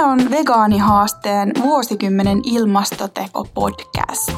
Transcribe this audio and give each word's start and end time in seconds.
Tämä 0.00 0.12
on 0.12 0.30
Vegaanihaasteen 0.30 1.52
vuosikymmenen 1.62 2.40
ilmastoteko-podcast. 2.44 4.32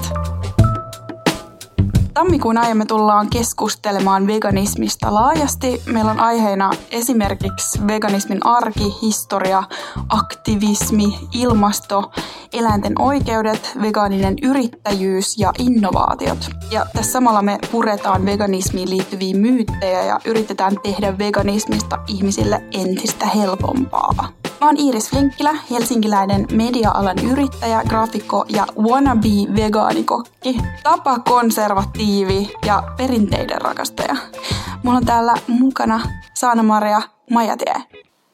Tammikuun 2.14 2.58
ajan 2.58 2.76
me 2.76 2.84
tullaan 2.84 3.30
keskustelemaan 3.30 4.26
veganismista 4.26 5.14
laajasti. 5.14 5.82
Meillä 5.86 6.10
on 6.10 6.20
aiheena 6.20 6.70
esimerkiksi 6.90 7.86
veganismin 7.86 8.46
arki, 8.46 8.94
historia, 9.02 9.62
aktivismi, 10.08 11.18
ilmasto, 11.32 12.12
eläinten 12.52 12.92
oikeudet, 12.98 13.72
vegaaninen 13.82 14.36
yrittäjyys 14.42 15.38
ja 15.38 15.52
innovaatiot. 15.58 16.50
Ja 16.70 16.86
tässä 16.96 17.12
samalla 17.12 17.42
me 17.42 17.58
puretaan 17.72 18.26
veganismiin 18.26 18.90
liittyviä 18.90 19.36
myyttejä 19.36 20.02
ja 20.02 20.20
yritetään 20.24 20.76
tehdä 20.82 21.18
veganismista 21.18 21.98
ihmisille 22.06 22.64
entistä 22.72 23.26
helpompaa. 23.26 24.41
Mä 24.62 24.66
oon 24.66 24.80
Iiris 24.80 25.10
Flinkkilä, 25.10 25.54
helsinkiläinen 25.70 26.46
media-alan 26.52 27.18
yrittäjä, 27.30 27.82
graafikko 27.88 28.44
ja 28.48 28.66
wannabe 28.78 29.56
vegaanikokki, 29.56 30.56
tapa 30.82 31.18
konservatiivi 31.18 32.50
ja 32.66 32.82
perinteiden 32.96 33.60
rakastaja. 33.60 34.16
Mulla 34.82 34.96
on 34.96 35.04
täällä 35.04 35.34
mukana 35.48 36.00
Saana-Maria 36.34 37.02
Majatie. 37.30 37.74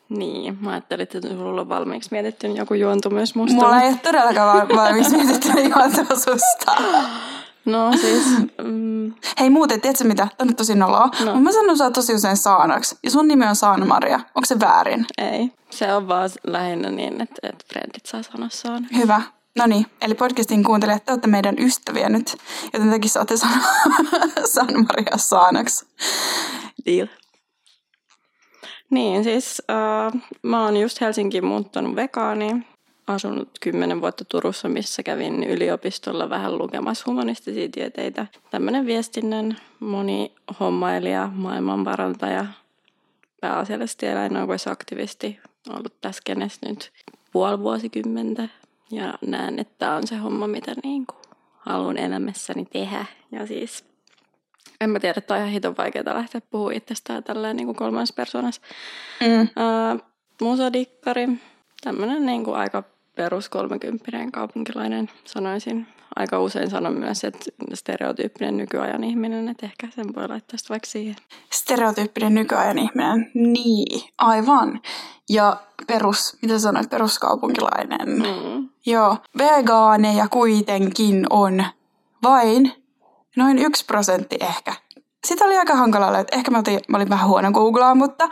Niin, 0.09 0.59
mä 0.60 0.70
ajattelin, 0.70 1.02
että 1.02 1.20
sulla 1.20 1.60
on 1.60 1.68
valmiiksi 1.68 2.09
mietitty 2.12 2.46
joku 2.46 2.74
juontu 2.74 3.10
myös 3.10 3.34
musta. 3.34 3.54
Mulla 3.54 3.82
ei 3.82 3.88
ole 3.88 3.98
todellakaan 4.02 4.68
valmiiksi 4.68 5.16
mietitty 5.16 5.48
juontu 5.48 6.15
susta. 6.15 6.73
No 7.68 7.92
siis... 8.00 8.24
Mm. 8.64 9.14
Hei 9.40 9.50
muuten, 9.50 9.80
tiedätkö 9.80 10.04
mitä? 10.04 10.28
Tämä 10.36 10.48
on 10.50 10.56
tosi 10.56 10.74
noloa. 10.74 11.10
No. 11.24 11.40
Mä 11.40 11.52
sanon 11.52 11.78
sä 11.78 11.90
tosi 11.90 12.14
usein 12.14 12.36
Saanaksi. 12.36 12.98
Ja 13.02 13.10
sun 13.10 13.28
nimi 13.28 13.46
on 13.46 13.56
Saana-Maria. 13.56 14.16
Onko 14.16 14.46
se 14.46 14.60
väärin? 14.60 15.06
Ei. 15.18 15.52
Se 15.70 15.95
on 15.95 16.09
vaan 16.09 16.30
lähinnä 16.46 16.90
niin, 16.90 17.20
että, 17.20 17.48
että 17.48 17.64
frendit 17.68 18.06
saa 18.06 18.23
sanoa 18.23 18.48
Saana. 18.50 18.88
Hyvä. 18.96 19.23
No 19.59 19.66
niin, 19.66 19.87
eli 20.02 20.15
podcastin 20.15 20.65
kuuntelijat, 20.65 21.04
te 21.04 21.12
olette 21.12 21.26
meidän 21.28 21.54
ystäviä 21.59 22.09
nyt, 22.09 22.37
joten 22.73 22.90
tekin 22.90 23.10
saatte 23.10 23.37
sanoa 23.37 23.59
Saana-Maria 24.54 25.16
Saanaksi. 25.16 25.87
Deal. 26.87 27.06
Niin, 28.90 29.24
siis 29.24 29.62
äh, 29.71 30.23
mä 30.43 30.65
oon 30.65 30.76
just 30.76 31.00
Helsinkiin 31.00 31.45
muuttanut 31.45 31.96
vegaani 31.96 32.66
asunut 33.09 33.48
kymmenen 33.60 34.01
vuotta 34.01 34.24
Turussa, 34.24 34.68
missä 34.68 35.02
kävin 35.02 35.45
yliopistolla 35.45 36.30
vähän 36.30 36.59
lukemassa 36.59 37.04
humanistisia 37.06 37.68
tieteitä. 37.68 38.26
Tämmöinen 38.50 38.87
viestinnän 38.87 39.56
moni 39.80 40.32
hommailija, 40.60 41.30
maailmanparantaja, 41.34 42.46
pääasiallisesti 43.40 44.06
eläinoikeusaktivisti, 44.06 45.40
ollut 45.68 46.00
tässä 46.00 46.23
kenessä 46.24 46.68
nyt 46.68 46.92
puoli 47.32 47.59
vuosikymmentä. 47.59 48.48
Ja 48.90 49.15
näen, 49.26 49.59
että 49.59 49.74
tämä 49.78 49.96
on 49.96 50.06
se 50.06 50.16
homma, 50.16 50.46
mitä 50.46 50.72
niin 50.84 51.06
kuin 51.06 51.18
haluan 51.59 51.96
elämässäni 51.98 52.65
tehdä. 52.65 53.04
Ja 53.32 53.46
siis 53.46 53.84
en 54.80 54.90
mä 54.90 55.00
tiedä, 55.00 55.15
että 55.18 55.34
on 55.34 55.40
ihan 55.40 55.52
hiton 55.52 55.76
vaikeaa 55.78 56.15
lähteä 56.15 56.40
puhumaan 56.40 56.74
itsestään 56.74 57.24
tälleen 57.24 57.56
niin 57.56 57.66
kuin 57.66 57.76
kolmannessa 57.76 58.15
persoonassa. 58.15 58.60
Mm. 59.20 59.43
Uh, 59.43 60.02
musadikkari, 60.40 61.28
tämmöinen 61.80 62.26
niin 62.26 62.45
kuin 62.45 62.56
aika 62.56 62.82
perus 63.19 63.49
30 63.49 64.11
kaupunkilainen 64.33 65.11
sanoisin. 65.25 65.87
Aika 66.16 66.41
usein 66.41 66.71
sanon 66.71 66.99
myös, 66.99 67.25
että 67.25 67.44
stereotyyppinen 67.75 68.56
nykyajan 68.56 69.05
ihminen, 69.05 69.49
että 69.49 69.66
ehkä 69.66 69.88
sen 69.94 70.15
voi 70.16 70.28
laittaa 70.28 70.59
sitten 70.59 70.75
vaikka 70.75 70.87
siihen. 70.87 71.16
Stereotyyppinen 71.53 72.34
nykyajan 72.34 72.78
ihminen, 72.78 73.31
niin, 73.34 74.03
aivan. 74.19 74.81
Ja 75.28 75.56
perus, 75.87 76.37
mitä 76.43 76.59
sanoit, 76.59 76.91
peruskaupunkilainen. 76.91 78.09
Mm. 78.09 78.69
Joo, 78.87 79.16
vegaaneja 79.39 80.28
kuitenkin 80.28 81.27
on 81.31 81.65
vain 82.22 82.72
noin 83.37 83.59
yksi 83.59 83.84
prosentti 83.84 84.37
ehkä. 84.41 84.75
Sitä 85.27 85.45
oli 85.45 85.57
aika 85.57 85.75
hankalaa, 85.75 86.19
että 86.19 86.37
ehkä 86.37 86.51
mä 86.51 86.62
olin, 86.69 86.81
mä 86.89 86.97
olin 86.97 87.09
vähän 87.09 87.28
huono 87.28 87.53
googlaa, 87.53 87.95
mutta 87.95 88.28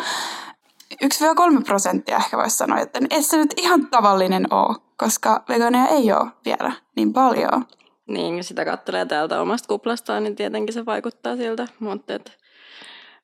1-3 1.05 1.63
prosenttia 1.67 2.17
ehkä 2.17 2.37
voisi 2.37 2.57
sanoa, 2.57 2.79
että 2.79 3.01
ei 3.11 3.23
se 3.23 3.37
nyt 3.37 3.55
ihan 3.57 3.87
tavallinen 3.87 4.55
ole, 4.55 4.77
koska 4.97 5.45
veganeja 5.49 5.87
ei 5.87 6.13
ole 6.13 6.31
vielä 6.45 6.73
niin 6.97 7.13
paljon. 7.13 7.67
Niin, 8.07 8.45
sitä 8.45 8.65
katselee 8.65 9.07
täältä 9.07 9.41
omasta 9.41 9.69
kuplastaan, 9.69 10.25
niin 10.25 10.37
tietenkin 10.37 10.73
se 10.73 10.87
vaikuttaa 10.87 11.37
siltä, 11.37 11.67
mutta 11.81 12.15
et 12.15 12.39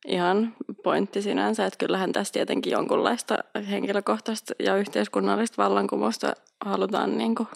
ihan 0.06 0.54
pointti 0.82 1.22
sinänsä, 1.22 1.66
että 1.66 1.78
kyllähän 1.78 2.12
tässä 2.12 2.32
tietenkin 2.32 2.72
jonkunlaista 2.72 3.38
henkilökohtaista 3.70 4.54
ja 4.58 4.76
yhteiskunnallista 4.76 5.62
vallankumousta 5.62 6.32
halutaan 6.64 7.18
niin 7.18 7.34
kuin 7.34 7.48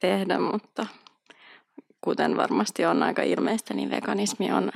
tehdä, 0.00 0.38
mutta 0.38 0.86
kuten 2.00 2.36
varmasti 2.36 2.84
on 2.84 3.02
aika 3.02 3.22
ilmeistä, 3.22 3.74
niin 3.74 3.90
veganismi 3.90 4.52
on 4.52 4.72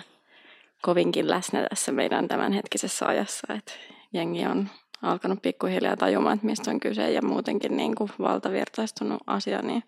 kovinkin 0.83 1.31
läsnä 1.31 1.67
tässä 1.69 1.93
meidän 1.93 2.29
tämänhetkisessä 2.29 3.07
ajassa, 3.07 3.55
että 3.55 3.73
jengi 4.17 4.47
on 4.47 4.69
alkanut 5.03 5.43
pikkuhiljaa 5.43 5.97
tajumaan, 5.97 6.35
että 6.35 6.47
mistä 6.47 6.71
on 6.71 6.81
kyse 6.81 7.11
ja 7.11 7.23
muutenkin 7.23 7.77
niin 7.77 7.95
kuin 7.95 8.11
valtavirtaistunut 8.19 9.23
asia, 9.27 9.63
niin 9.63 9.83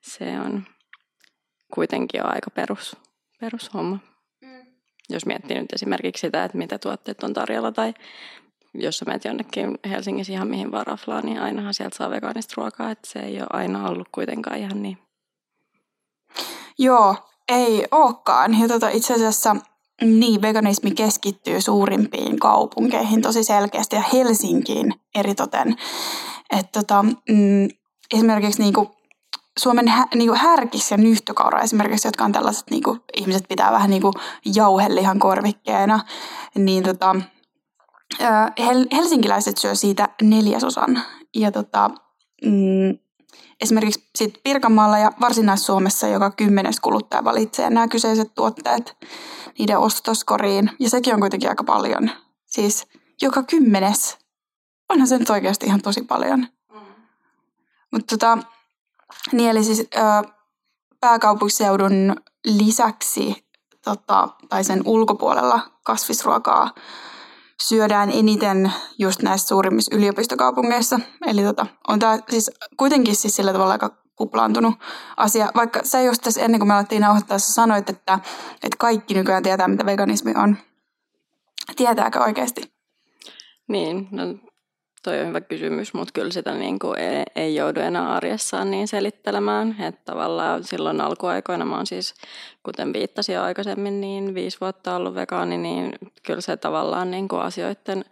se 0.00 0.40
on 0.40 0.64
kuitenkin 1.74 2.18
jo 2.18 2.24
aika 2.26 2.50
perus, 2.50 2.96
perushomma. 3.40 3.98
Mm. 4.40 4.66
Jos 5.10 5.26
miettii 5.26 5.60
nyt 5.60 5.72
esimerkiksi 5.72 6.20
sitä, 6.20 6.44
että 6.44 6.58
mitä 6.58 6.78
tuotteet 6.78 7.22
on 7.22 7.32
tarjolla 7.34 7.72
tai 7.72 7.94
jos 8.74 8.98
sä 8.98 9.04
menet 9.04 9.24
jonnekin 9.24 9.78
Helsingissä 9.90 10.32
ihan 10.32 10.48
mihin 10.48 10.72
vaan 10.72 10.86
raflaan, 10.86 11.24
niin 11.24 11.40
ainahan 11.40 11.74
sieltä 11.74 11.96
saa 11.96 12.10
vegaanista 12.10 12.54
ruokaa, 12.56 12.90
että 12.90 13.08
se 13.10 13.18
ei 13.18 13.38
ole 13.38 13.46
aina 13.52 13.88
ollut 13.88 14.08
kuitenkaan 14.12 14.58
ihan 14.58 14.82
niin. 14.82 14.98
Joo, 16.78 17.16
ei 17.48 17.86
olekaan. 17.90 18.60
Ja 18.60 18.68
tota, 18.68 18.88
itse 18.88 19.14
asiassa 19.14 19.56
niin, 20.02 20.42
veganismi 20.42 20.90
keskittyy 20.90 21.60
suurimpiin 21.60 22.38
kaupunkeihin 22.38 23.22
tosi 23.22 23.44
selkeästi 23.44 23.96
ja 23.96 24.02
Helsinkiin 24.12 24.94
eritoten. 25.14 25.76
Et 26.58 26.72
tota, 26.72 27.02
mm, 27.02 27.68
esimerkiksi 28.14 28.62
niinku 28.62 28.90
Suomen 29.58 29.88
hä, 29.88 30.06
niinku 30.14 30.34
härkis 30.34 30.90
ja 30.90 30.96
nyhtökaura 30.96 31.60
esimerkiksi, 31.60 32.08
jotka 32.08 32.24
on 32.24 32.32
tällaiset, 32.32 32.70
niinku, 32.70 32.98
ihmiset 33.16 33.48
pitää 33.48 33.72
vähän 33.72 33.90
niinku 33.90 34.12
jauhelihan 34.54 35.18
korvikkeena, 35.18 36.00
niin 36.54 36.82
tota, 36.82 37.16
hel, 38.58 38.86
helsinkiläiset 38.92 39.58
syö 39.58 39.74
siitä 39.74 40.08
neljäsosan. 40.22 41.02
Ja 41.36 41.52
tota, 41.52 41.90
mm, 42.44 42.98
esimerkiksi 43.62 44.08
sit 44.14 44.40
Pirkanmaalla 44.42 44.98
ja 44.98 45.12
Varsinais-Suomessa 45.20 46.08
joka 46.08 46.30
kymmenes 46.30 46.80
kuluttaja 46.80 47.24
valitsee 47.24 47.70
nämä 47.70 47.88
kyseiset 47.88 48.34
tuotteet 48.34 48.96
niiden 49.58 49.78
ostoskoriin. 49.78 50.70
Ja 50.78 50.90
sekin 50.90 51.14
on 51.14 51.20
kuitenkin 51.20 51.48
aika 51.48 51.64
paljon. 51.64 52.10
Siis 52.46 52.86
joka 53.22 53.42
kymmenes. 53.42 54.18
Onhan 54.88 55.08
se 55.08 55.18
nyt 55.18 55.30
oikeasti 55.30 55.66
ihan 55.66 55.82
tosi 55.82 56.02
paljon. 56.02 56.40
Mm. 56.72 56.80
Mutta 57.92 58.16
tota, 58.16 58.38
niin 59.32 59.50
eli 59.50 59.64
siis 59.64 59.80
ö, 59.80 60.28
pääkaupunkiseudun 61.00 62.16
lisäksi 62.44 63.44
tota, 63.84 64.28
tai 64.48 64.64
sen 64.64 64.82
ulkopuolella 64.84 65.60
kasvisruokaa 65.82 66.74
syödään 67.62 68.10
eniten 68.10 68.72
just 68.98 69.22
näissä 69.22 69.48
suurimmissa 69.48 69.96
yliopistokaupungeissa. 69.96 71.00
Eli 71.26 71.42
tota, 71.42 71.66
on 71.88 71.98
tämä 71.98 72.18
siis 72.28 72.50
kuitenkin 72.76 73.16
siis 73.16 73.36
sillä 73.36 73.52
tavalla 73.52 73.72
aika 73.72 74.02
kuplaantunut 74.16 74.74
asia. 75.16 75.50
Vaikka 75.54 75.80
sä 75.84 76.00
just 76.00 76.22
tässä 76.22 76.40
ennen 76.40 76.60
kuin 76.60 76.68
me 76.68 76.74
alettiin 76.74 77.02
nauhoittaa, 77.02 77.38
sä 77.38 77.52
sanoit, 77.52 77.90
että, 77.90 78.18
että 78.54 78.76
kaikki 78.78 79.14
nykyään 79.14 79.42
tietää, 79.42 79.68
mitä 79.68 79.86
veganismi 79.86 80.32
on. 80.36 80.56
Tietääkö 81.76 82.20
oikeasti? 82.20 82.72
Niin, 83.68 84.08
no 84.10 84.22
toi 85.02 85.20
on 85.20 85.28
hyvä 85.28 85.40
kysymys, 85.40 85.94
mutta 85.94 86.12
kyllä 86.12 86.32
sitä 86.32 86.54
niin 86.54 86.78
kuin 86.78 86.98
ei, 86.98 87.22
ei 87.36 87.54
joudu 87.54 87.80
enää 87.80 88.14
arjessaan 88.14 88.70
niin 88.70 88.88
selittelemään. 88.88 89.76
Että 89.80 90.00
tavallaan 90.04 90.64
silloin 90.64 91.00
alkuaikoina 91.00 91.64
mä 91.64 91.76
oon 91.76 91.86
siis, 91.86 92.14
kuten 92.62 92.92
viittasin 92.92 93.34
jo 93.34 93.42
aikaisemmin, 93.42 94.00
niin 94.00 94.34
viisi 94.34 94.60
vuotta 94.60 94.96
ollut 94.96 95.14
vegaani, 95.14 95.58
niin 95.58 95.92
kyllä 96.22 96.40
se 96.40 96.56
tavallaan 96.56 97.10
niin 97.10 97.28
kuin 97.28 97.42
asioiden 97.42 98.04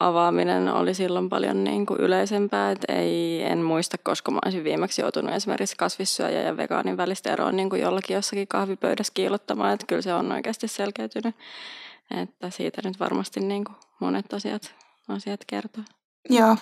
avaaminen 0.00 0.68
oli 0.68 0.94
silloin 0.94 1.28
paljon 1.28 1.64
niin 1.64 1.86
kuin 1.86 2.00
yleisempää. 2.00 2.70
Et 2.70 2.84
ei, 2.88 3.42
en 3.42 3.58
muista, 3.58 3.96
koska 4.02 4.30
mä 4.30 4.38
olisin 4.44 4.64
viimeksi 4.64 5.02
joutunut 5.02 5.34
esimerkiksi 5.34 5.76
kasvissyöjä 5.76 6.42
ja 6.42 6.56
vegaanin 6.56 6.96
välistä 6.96 7.32
eroa 7.32 7.52
niin 7.52 7.70
kuin 7.70 7.82
jollakin 7.82 8.14
jossakin 8.14 8.48
kahvipöydässä 8.48 9.12
kiilottamaan. 9.14 9.72
Että 9.72 9.86
kyllä 9.86 10.02
se 10.02 10.14
on 10.14 10.32
oikeasti 10.32 10.68
selkeytynyt. 10.68 11.36
Että 12.22 12.50
siitä 12.50 12.80
nyt 12.84 13.00
varmasti 13.00 13.40
niin 13.40 13.64
kuin 13.64 13.76
monet 14.00 14.32
asiat, 14.32 14.74
asiat 15.08 15.40
kertoo. 15.46 15.84
Joo. 16.30 16.56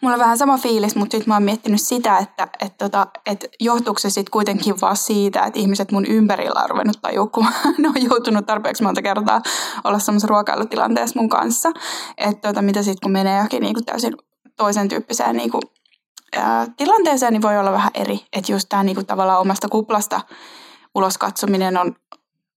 Mulla 0.00 0.14
on 0.14 0.20
vähän 0.20 0.38
sama 0.38 0.58
fiilis, 0.58 0.96
mutta 0.96 1.16
sitten 1.16 1.30
mä 1.30 1.34
oon 1.34 1.42
miettinyt 1.42 1.80
sitä, 1.80 2.18
että 2.18 2.48
et 2.60 2.78
tota, 2.78 3.06
et 3.26 3.44
johtuuko 3.60 3.98
se 3.98 4.10
sitten 4.10 4.30
kuitenkin 4.30 4.80
vaan 4.80 4.96
siitä, 4.96 5.44
että 5.44 5.60
ihmiset 5.60 5.92
mun 5.92 6.06
ympärillä 6.06 6.60
on 6.62 6.70
ruvennut 6.70 6.98
tajua, 7.02 7.26
kun 7.26 7.46
ne 7.78 7.88
on 7.88 8.02
joutunut 8.02 8.46
tarpeeksi 8.46 8.82
monta 8.82 9.02
kertaa 9.02 9.42
olla 9.84 9.98
semmoisessa 9.98 10.28
ruokailutilanteessa 10.28 11.20
mun 11.20 11.28
kanssa. 11.28 11.72
Että 12.18 12.48
tota, 12.48 12.62
mitä 12.62 12.82
sitten 12.82 13.00
kun 13.02 13.12
menee 13.12 13.34
johonkin 13.34 13.62
niinku 13.62 13.82
täysin 13.82 14.16
toisen 14.56 14.88
tyyppiseen 14.88 15.36
niin 15.36 15.50
kuin, 15.50 15.62
ää, 16.36 16.66
tilanteeseen, 16.76 17.32
niin 17.32 17.42
voi 17.42 17.58
olla 17.58 17.72
vähän 17.72 17.90
eri. 17.94 18.20
Että 18.32 18.52
just 18.52 18.68
tämä 18.68 18.82
niin 18.82 18.94
kuin, 18.94 19.06
tavallaan 19.06 19.40
omasta 19.40 19.68
kuplasta 19.68 20.20
ulos 20.94 21.18
katsominen 21.18 21.76
on 21.76 21.96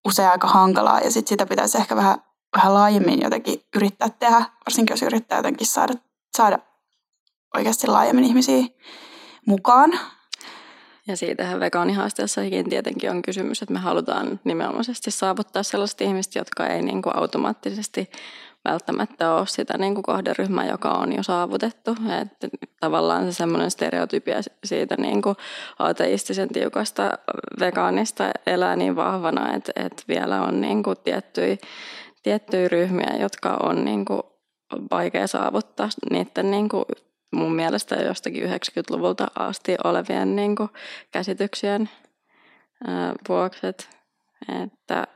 usein 0.05 0.29
aika 0.29 0.47
hankalaa 0.47 0.99
ja 0.99 1.11
sitten 1.11 1.29
sitä 1.29 1.45
pitäisi 1.45 1.77
ehkä 1.77 1.95
vähän, 1.95 2.17
vähän 2.55 2.73
laajemmin 2.73 3.21
jotenkin 3.21 3.61
yrittää 3.75 4.09
tehdä, 4.09 4.45
varsinkin 4.65 4.93
jos 4.93 5.01
yrittää 5.01 5.39
jotenkin 5.39 5.67
saada, 5.67 5.93
saada 6.37 6.59
oikeasti 7.55 7.87
laajemmin 7.87 8.23
ihmisiä 8.23 8.63
mukaan. 9.45 9.99
Ja 11.07 11.17
siitähän 11.17 11.59
vegaanihaasteessakin 11.59 12.69
tietenkin 12.69 13.11
on 13.11 13.21
kysymys, 13.21 13.61
että 13.61 13.73
me 13.73 13.79
halutaan 13.79 14.39
nimenomaisesti 14.43 15.11
saavuttaa 15.11 15.63
sellaiset 15.63 16.01
ihmiset, 16.01 16.35
jotka 16.35 16.67
ei 16.67 16.81
niin 16.81 17.01
kuin 17.01 17.15
automaattisesti 17.15 18.09
välttämättä 18.65 19.33
ole 19.33 19.47
sitä 19.47 19.77
niin 19.77 19.93
kuin 19.93 20.03
kohderyhmää, 20.03 20.67
joka 20.67 20.89
on 20.89 21.13
jo 21.13 21.23
saavutettu. 21.23 21.95
Että 22.21 22.47
tavallaan 22.79 23.25
se 23.25 23.37
semmoinen 23.37 23.71
stereotypia 23.71 24.35
siitä 24.63 24.95
niin 24.97 25.21
kuin 25.21 25.35
ateistisen 25.79 26.49
tiukasta 26.49 27.11
vegaanista 27.59 28.23
elää 28.47 28.75
niin 28.75 28.95
vahvana, 28.95 29.53
että, 29.53 29.71
että 29.75 30.03
vielä 30.07 30.41
on 30.41 30.61
niin 30.61 30.83
kuin 30.83 30.97
tiettyjä, 31.03 31.57
tiettyjä 32.23 32.67
ryhmiä, 32.67 33.15
jotka 33.19 33.57
on 33.63 33.85
niin 33.85 34.05
kuin 34.05 34.21
vaikea 34.91 35.27
saavuttaa 35.27 35.89
niiden 36.11 36.51
niin 36.51 36.69
kuin 36.69 36.85
mun 37.31 37.55
mielestä 37.55 37.95
jostakin 37.95 38.43
90-luvulta 38.43 39.27
asti 39.39 39.75
olevien 39.83 40.35
niin 40.35 40.55
kuin 40.55 40.69
käsityksien 41.11 41.89
vuoksi. 43.29 43.67
Että 43.67 45.07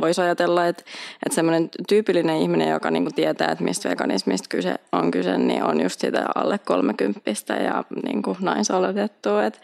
voisi 0.00 0.20
ajatella, 0.20 0.66
että, 0.66 0.84
että 1.26 1.34
semmoinen 1.34 1.68
tyypillinen 1.88 2.36
ihminen, 2.36 2.68
joka 2.68 2.90
niin 2.90 3.04
kuin 3.04 3.14
tietää, 3.14 3.48
että 3.52 3.64
mistä 3.64 3.90
veganismista 3.90 4.48
kyse 4.48 4.74
on 4.92 5.10
kyse, 5.10 5.38
niin 5.38 5.64
on 5.64 5.80
just 5.80 6.00
sitä 6.00 6.26
alle 6.34 6.58
kolmekymppistä 6.58 7.54
ja 7.54 7.84
niin 8.04 8.22
kuin 8.22 8.36
naisoletettu. 8.40 9.36
Et, 9.36 9.62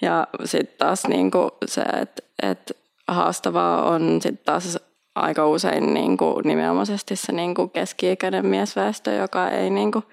ja 0.00 0.26
sitten 0.44 0.78
taas 0.78 1.06
niin 1.08 1.30
kuin 1.30 1.50
se, 1.66 1.80
että, 1.80 2.22
että 2.42 2.74
haastavaa 3.08 3.90
on 3.90 4.18
sitten 4.22 4.44
taas 4.44 4.78
aika 5.14 5.48
usein 5.48 5.94
niin 5.94 6.16
kuin 6.16 6.46
nimenomaisesti 6.46 7.16
se 7.16 7.32
niin 7.32 7.54
kuin 7.54 7.70
keski-ikäinen 7.70 8.46
miesväestö, 8.46 9.12
joka 9.12 9.48
ei 9.48 9.70
niin 9.70 9.92
kuin, 9.92 10.04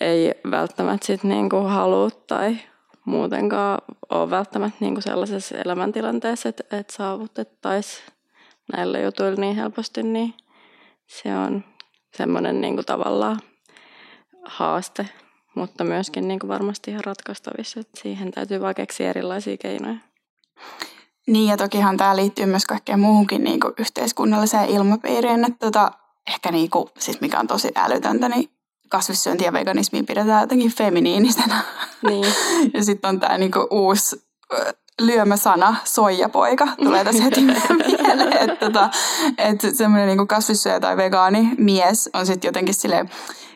ei 0.00 0.34
välttämättä 0.50 1.06
sit 1.06 1.24
niinku 1.24 1.56
halua 1.56 2.10
tai 2.10 2.56
muutenkaan 3.04 3.78
ole 4.10 4.30
välttämättä 4.30 4.76
niinku 4.80 5.00
sellaisessa 5.00 5.58
elämäntilanteessa, 5.58 6.48
että, 6.48 6.76
että 6.76 6.92
saavutettaisiin 6.92 8.04
näillä 8.72 8.98
jutuilla 8.98 9.40
niin 9.40 9.56
helposti, 9.56 10.02
niin 10.02 10.34
se 11.06 11.36
on 11.36 11.64
semmoinen 12.14 12.60
niinku 12.60 12.82
tavallaan 12.82 13.40
haaste, 14.44 15.06
mutta 15.54 15.84
myöskin 15.84 16.28
niinku 16.28 16.48
varmasti 16.48 16.90
ihan 16.90 17.04
ratkaistavissa, 17.04 17.80
että 17.80 18.00
siihen 18.02 18.30
täytyy 18.30 18.60
vaan 18.60 18.74
keksiä 18.74 19.10
erilaisia 19.10 19.56
keinoja. 19.56 19.96
Niin 21.26 21.48
ja 21.48 21.56
tokihan 21.56 21.96
tämä 21.96 22.16
liittyy 22.16 22.46
myös 22.46 22.66
kaikkeen 22.66 23.00
muuhunkin 23.00 23.44
niinku 23.44 23.72
yhteiskunnalliseen 23.78 24.68
ilmapiiriin, 24.68 25.44
että 25.44 25.66
tota, 25.66 25.90
ehkä 26.26 26.52
niinku, 26.52 26.90
siis 26.98 27.20
mikä 27.20 27.40
on 27.40 27.46
tosi 27.46 27.68
älytöntä, 27.76 28.28
niin 28.28 28.50
kasvissyönti 28.88 29.44
ja 29.44 29.52
veganismi 29.52 30.02
pidetään 30.02 30.40
jotenkin 30.40 30.72
feminiinisenä. 30.72 31.60
Niin. 32.02 32.26
ja 32.74 32.84
sitten 32.84 33.08
on 33.08 33.20
tämä 33.20 33.38
niinku 33.38 33.66
uusi 33.70 34.26
lyömäsana 35.00 35.76
soijapoika 35.84 36.68
tulee 36.76 37.04
tässä 37.04 37.22
heti 37.22 37.40
mieleen, 38.02 38.50
että 38.50 38.66
tota, 38.66 38.90
et 39.38 39.60
semmoinen 39.74 40.08
niinku 40.08 40.26
kasvissyöjä 40.26 40.80
tai 40.80 40.96
vegaani 40.96 41.48
mies 41.58 42.10
on 42.14 42.26
sitten 42.26 42.48
jotenkin 42.48 42.74
sille, 42.74 43.06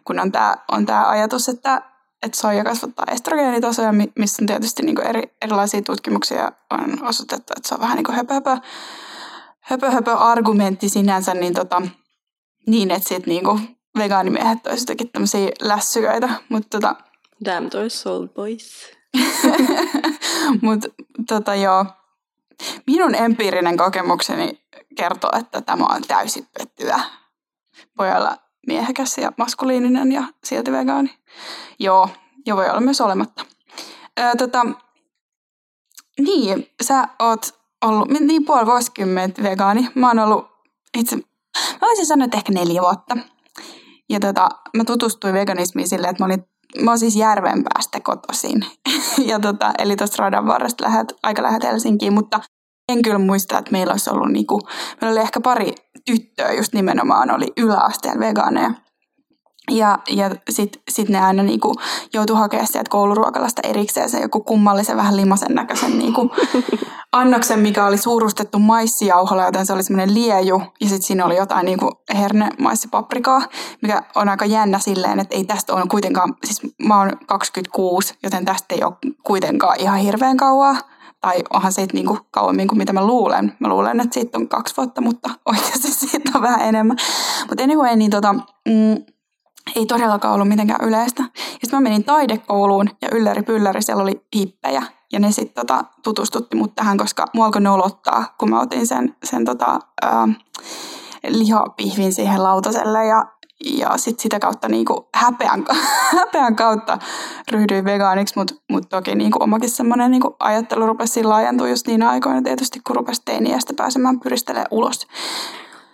kun 0.04 0.20
on 0.20 0.32
tämä 0.32 0.56
on 0.72 0.86
tää 0.86 1.08
ajatus, 1.08 1.48
että 1.48 1.82
että 2.22 2.38
soija 2.38 2.64
kasvattaa 2.64 3.06
estrogeenitasoja, 3.10 3.92
missä 4.18 4.42
on 4.42 4.46
tietysti 4.46 4.82
niinku 4.82 5.02
eri, 5.02 5.22
erilaisia 5.42 5.82
tutkimuksia 5.82 6.52
on 6.70 7.08
osoitettu, 7.08 7.52
että 7.56 7.68
se 7.68 7.74
on 7.74 7.80
vähän 7.80 7.96
niin 7.96 8.04
kuin 8.04 8.16
höpö, 8.16 8.34
höpö, 8.34 8.56
höpö, 9.60 9.90
höpö 9.90 10.16
argumentti 10.16 10.88
sinänsä, 10.88 11.34
niin, 11.34 11.54
tota, 11.54 11.82
niin 12.66 12.90
että 12.90 13.08
sitten 13.08 13.28
niinku 13.28 13.60
vegaanimiehet 13.98 14.66
olisi 14.66 14.82
jotenkin 14.82 15.08
tämmöisiä 15.08 15.48
lässyköitä, 15.60 16.28
mutta 16.48 16.80
tota... 16.80 16.96
Damn 17.44 17.70
tois 17.70 18.02
soul 18.02 18.26
boys. 18.26 18.90
mutta 20.62 20.88
tota 21.28 21.54
joo, 21.54 21.86
minun 22.86 23.14
empiirinen 23.14 23.76
kokemukseni 23.76 24.64
kertoo, 24.96 25.30
että 25.40 25.60
tämä 25.60 25.84
on 25.84 26.02
täysin 26.02 26.46
pettyä. 26.58 27.00
Voi 27.98 28.12
olla 28.12 28.36
miehekäs 28.66 29.18
ja 29.18 29.32
maskuliininen 29.36 30.12
ja 30.12 30.24
silti 30.44 30.72
vegaani. 30.72 31.18
Joo, 31.78 32.08
ja 32.46 32.56
voi 32.56 32.70
olla 32.70 32.80
myös 32.80 33.00
olematta. 33.00 33.44
Öö, 34.20 34.34
tota, 34.38 34.66
niin, 36.20 36.66
sä 36.82 37.08
oot 37.18 37.60
ollut 37.84 38.10
niin 38.10 38.44
puoli 38.44 38.66
vuosikymmentä 38.66 39.42
vegaani. 39.42 39.88
Mä 39.94 40.08
oon 40.08 40.18
ollut 40.18 40.46
itse, 40.98 41.16
mä 41.56 41.80
voisin 41.80 42.06
sanoa, 42.06 42.24
että 42.24 42.36
ehkä 42.36 42.52
neljä 42.52 42.82
vuotta. 42.82 43.16
Ja 44.08 44.20
tota, 44.20 44.48
mä 44.76 44.84
tutustuin 44.84 45.34
veganismiin 45.34 45.88
silleen, 45.88 46.10
että 46.10 46.22
mä 46.22 46.26
olin 46.26 46.44
Mä 46.78 46.90
oon 46.90 46.98
siis 46.98 47.16
Järvenpäästä 47.16 48.00
kotoisin. 48.00 48.66
ja 49.30 49.40
tota, 49.40 49.72
eli 49.78 49.96
tuosta 49.96 50.22
radan 50.22 50.46
varresta 50.46 50.84
lähet, 50.84 51.12
aika 51.22 51.42
lähet 51.42 51.62
Helsinkiin, 51.62 52.12
mutta 52.12 52.40
en 52.92 53.02
kyllä 53.02 53.18
muista, 53.18 53.58
että 53.58 53.72
meillä 53.72 53.90
olisi 53.90 54.10
ollut 54.10 54.32
niinku, 54.32 54.60
meillä 55.00 55.12
oli 55.12 55.20
ehkä 55.20 55.40
pari 55.40 55.74
tyttöä 56.04 56.52
just 56.52 56.72
nimenomaan 56.72 57.30
oli 57.30 57.46
yläasteen 57.56 58.20
vegaaneja. 58.20 58.70
Ja, 59.70 59.98
ja 60.08 60.30
sitten 60.50 60.82
sit 60.90 61.08
ne 61.08 61.20
aina 61.20 61.42
niinku 61.42 61.74
joutui 62.14 62.36
hakemaan 62.36 62.66
sieltä 62.66 62.90
kouluruokalasta 62.90 63.62
erikseen 63.64 64.10
se 64.10 64.20
joku 64.20 64.40
kummallisen 64.40 64.96
vähän 64.96 65.16
limasen 65.16 65.54
näköisen 65.54 65.98
niinku 65.98 66.30
annoksen, 67.12 67.58
mikä 67.58 67.86
oli 67.86 67.98
suurustettu 67.98 68.58
maissijauholla, 68.58 69.44
joten 69.44 69.66
se 69.66 69.72
oli 69.72 69.82
semmoinen 69.82 70.14
lieju. 70.14 70.62
Ja 70.80 70.88
sitten 70.88 71.06
siinä 71.06 71.24
oli 71.24 71.36
jotain 71.36 71.66
niinku 71.66 71.90
herne 72.14 72.48
maissipaprikaa, 72.58 73.42
mikä 73.82 74.02
on 74.14 74.28
aika 74.28 74.44
jännä 74.44 74.78
silleen, 74.78 75.20
että 75.20 75.36
ei 75.36 75.44
tästä 75.44 75.74
ole 75.74 75.84
kuitenkaan, 75.90 76.34
siis 76.44 76.60
mä 76.82 76.98
oon 76.98 77.12
26, 77.26 78.14
joten 78.22 78.44
tästä 78.44 78.74
ei 78.74 78.84
ole 78.84 79.14
kuitenkaan 79.24 79.80
ihan 79.80 79.98
hirveän 79.98 80.36
kauaa. 80.36 80.76
Tai 81.20 81.42
onhan 81.50 81.72
siitä 81.72 81.94
niinku 81.94 82.18
kauemmin 82.30 82.68
kuin 82.68 82.78
mitä 82.78 82.92
mä 82.92 83.06
luulen. 83.06 83.56
Mä 83.58 83.68
luulen, 83.68 84.00
että 84.00 84.14
siitä 84.14 84.38
on 84.38 84.48
kaksi 84.48 84.76
vuotta, 84.76 85.00
mutta 85.00 85.30
oikeasti 85.50 85.92
siitä 85.92 86.30
on 86.34 86.42
vähän 86.42 86.68
enemmän. 86.68 86.96
Mutta 87.48 87.64
anyway, 87.64 87.96
niin 87.96 88.10
tota, 88.10 88.32
mm, 88.68 89.04
ei 89.76 89.86
todellakaan 89.86 90.34
ollut 90.34 90.48
mitenkään 90.48 90.88
yleistä. 90.88 91.22
Ja 91.22 91.42
sitten 91.62 91.76
mä 91.76 91.80
menin 91.80 92.04
taidekouluun 92.04 92.90
ja 93.02 93.08
ylläri 93.12 93.42
pylläri, 93.42 93.82
siellä 93.82 94.02
oli 94.02 94.26
hippejä. 94.36 94.82
Ja 95.12 95.20
ne 95.20 95.32
sitten 95.32 95.66
tota, 95.66 95.84
tutustutti 96.02 96.56
mut 96.56 96.74
tähän, 96.74 96.98
koska 96.98 97.26
mua 97.34 97.44
alkoi 97.44 97.60
nolottaa, 97.60 98.34
kun 98.38 98.50
mä 98.50 98.60
otin 98.60 98.86
sen, 98.86 99.16
sen 99.24 99.44
tota, 99.44 99.78
ää, 100.02 100.28
lihapihvin 101.28 102.12
siihen 102.12 102.42
lautaselle. 102.42 103.06
Ja, 103.06 103.24
ja 103.64 103.96
sitten 103.96 104.22
sitä 104.22 104.38
kautta 104.38 104.68
niinku 104.68 105.08
häpeän, 105.14 105.64
häpeän 106.18 106.56
kautta 106.56 106.98
ryhdyin 107.52 107.84
vegaaniksi, 107.84 108.34
mutta 108.36 108.54
mut 108.70 108.88
toki 108.88 109.14
niinku 109.14 109.42
omakin 109.42 109.70
semmoinen 109.70 110.10
niinku 110.10 110.36
ajattelu 110.38 110.86
rupesi 110.86 111.24
laajentua 111.24 111.68
just 111.68 111.86
niin 111.86 112.02
aikoina 112.02 112.42
tietysti, 112.42 112.80
kun 112.86 112.96
rupesi 112.96 113.22
teiniästä 113.24 113.72
pääsemään 113.76 114.20
pyristelemään 114.20 114.66
ulos. 114.70 115.06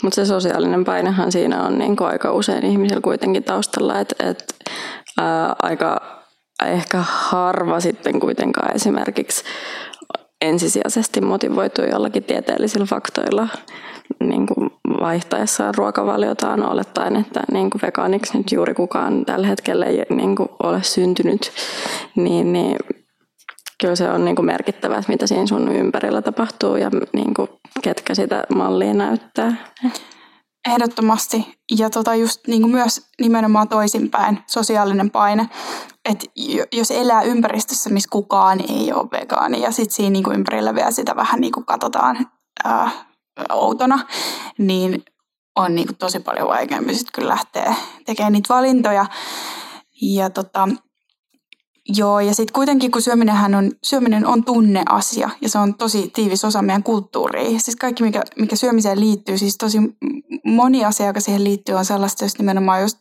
Mutta 0.03 0.15
se 0.15 0.27
sosiaalinen 0.27 0.85
painehan 0.85 1.33
siinä 1.33 1.63
on 1.63 1.79
niin 1.79 1.97
aika 2.03 2.33
usein 2.33 2.67
ihmisillä 2.67 3.01
kuitenkin 3.01 3.45
taustalla, 3.45 4.01
että 4.01 4.31
et, 4.31 4.55
aika 5.63 6.01
ehkä 6.65 7.05
harva 7.07 7.81
sitten 7.81 8.21
kuitenkaan 8.21 8.77
esimerkiksi 8.77 9.45
ensisijaisesti 10.41 11.21
motivoituu 11.21 11.85
jollakin 11.85 12.25
tieteellisillä 12.25 12.87
faktoilla 12.87 13.49
niin 14.21 14.47
kuin 14.47 14.71
vaihtaessaan 15.01 15.75
ruokavaliotaan 15.75 16.67
olettaen, 16.67 17.17
että 17.17 17.41
niin 17.53 17.71
kuin 17.71 17.83
vegaaniksi 17.83 18.39
nyt 18.39 18.53
juuri 18.53 18.75
kukaan 18.75 19.25
tällä 19.25 19.47
hetkellä 19.47 19.87
ei 19.87 20.03
niin 20.11 20.37
kuin 20.37 20.49
ole 20.63 20.83
syntynyt, 20.83 21.53
niin, 22.17 22.53
niin 22.53 22.77
kyllä 23.81 23.97
se 23.97 24.11
on 24.11 24.25
niin 24.25 24.37
kuin 24.37 24.47
merkittävää, 24.47 25.03
mitä 25.09 25.27
siinä 25.27 25.47
sun 25.47 25.73
ympärillä 25.73 26.23
tapahtuu 26.23 26.77
ja 26.77 26.91
niin 27.13 27.35
kuin 27.35 27.49
ketkä 27.83 28.15
sitä 28.15 28.45
mallia 28.55 28.95
näyttää. 28.95 29.57
Ehdottomasti. 30.67 31.59
Ja 31.79 31.91
tota 31.91 32.15
just 32.15 32.47
niin 32.47 32.63
kuin 32.63 32.73
myös 32.73 33.07
nimenomaan 33.21 33.69
toisinpäin, 33.69 34.39
sosiaalinen 34.47 35.11
paine. 35.11 35.49
Että 36.05 36.27
jos 36.73 36.91
elää 36.91 37.23
ympäristössä, 37.23 37.91
missä 37.91 38.09
kukaan 38.13 38.61
ei 38.69 38.93
ole 38.93 39.11
vegaani 39.11 39.61
ja 39.63 39.71
sitten 39.71 39.97
siinä 39.97 40.11
niin 40.11 40.25
kuin 40.25 40.37
ympärillä 40.37 40.75
vielä 40.75 40.91
sitä 40.91 41.17
vähän 41.17 41.41
niin 41.41 41.53
kuin 41.53 41.67
katsotaan 41.67 42.31
ää, 42.65 42.91
outona, 43.51 43.99
niin 44.59 45.05
on 45.57 45.75
niin 45.75 45.87
kuin 45.87 45.97
tosi 45.97 46.21
paljon 46.21 46.49
vaikeampi 46.49 46.95
sitten 46.95 47.13
kyllä 47.13 47.29
lähteä 47.29 47.75
tekemään 48.07 48.33
niitä 48.33 48.55
valintoja. 48.55 49.07
Ja 50.03 50.31
tota, 50.31 50.69
Joo, 51.89 52.21
ja 52.21 52.35
sitten 52.35 52.53
kuitenkin 52.53 52.91
kun 52.91 53.03
syöminenhän 53.03 53.55
on, 53.55 53.71
syöminen 53.85 54.27
on 54.27 54.45
tunneasia 54.45 55.31
ja 55.41 55.49
se 55.49 55.59
on 55.59 55.75
tosi 55.75 56.11
tiivis 56.15 56.45
osa 56.45 56.63
meidän 56.63 56.83
kulttuuria. 56.83 57.61
Siis 57.61 57.77
kaikki, 57.77 58.03
mikä, 58.03 58.23
mikä 58.39 58.57
syömiseen 58.57 59.01
liittyy, 59.01 59.39
siis 59.39 59.57
tosi 59.57 59.79
moni 60.45 60.85
asia, 60.85 61.07
joka 61.07 61.21
siihen 61.21 61.45
liittyy, 61.45 61.75
on 61.75 61.85
sellaista, 61.85 62.25
jos 62.25 62.39
nimenomaan 62.39 62.83
just, 62.83 62.99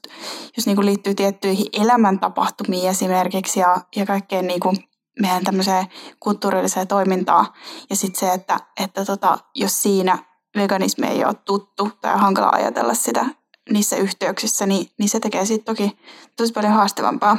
jos 0.57 0.65
niinku 0.65 0.85
liittyy 0.85 1.15
tiettyihin 1.15 1.67
elämäntapahtumiin 1.73 2.89
esimerkiksi 2.89 3.59
ja, 3.59 3.77
ja 3.95 4.05
kaikkeen 4.05 4.47
niinku 4.47 4.73
meidän 5.21 5.43
tämmöiseen 5.43 5.85
kulttuurilliseen 6.19 6.87
toimintaan. 6.87 7.47
Ja 7.89 7.95
sitten 7.95 8.19
se, 8.19 8.33
että, 8.33 8.59
että 8.83 9.05
tota, 9.05 9.37
jos 9.55 9.83
siinä 9.83 10.17
veganismi 10.55 11.07
ei 11.07 11.25
ole 11.25 11.33
tuttu 11.33 11.89
tai 12.01 12.13
on 12.13 12.19
hankala 12.19 12.49
ajatella 12.49 12.93
sitä 12.93 13.25
niissä 13.69 13.95
yhteyksissä, 13.95 14.65
niin, 14.65 14.87
niin 14.99 15.09
se 15.09 15.19
tekee 15.19 15.45
siitä 15.45 15.65
toki 15.65 15.97
tosi 16.37 16.53
paljon 16.53 16.73
haastavampaa. 16.73 17.37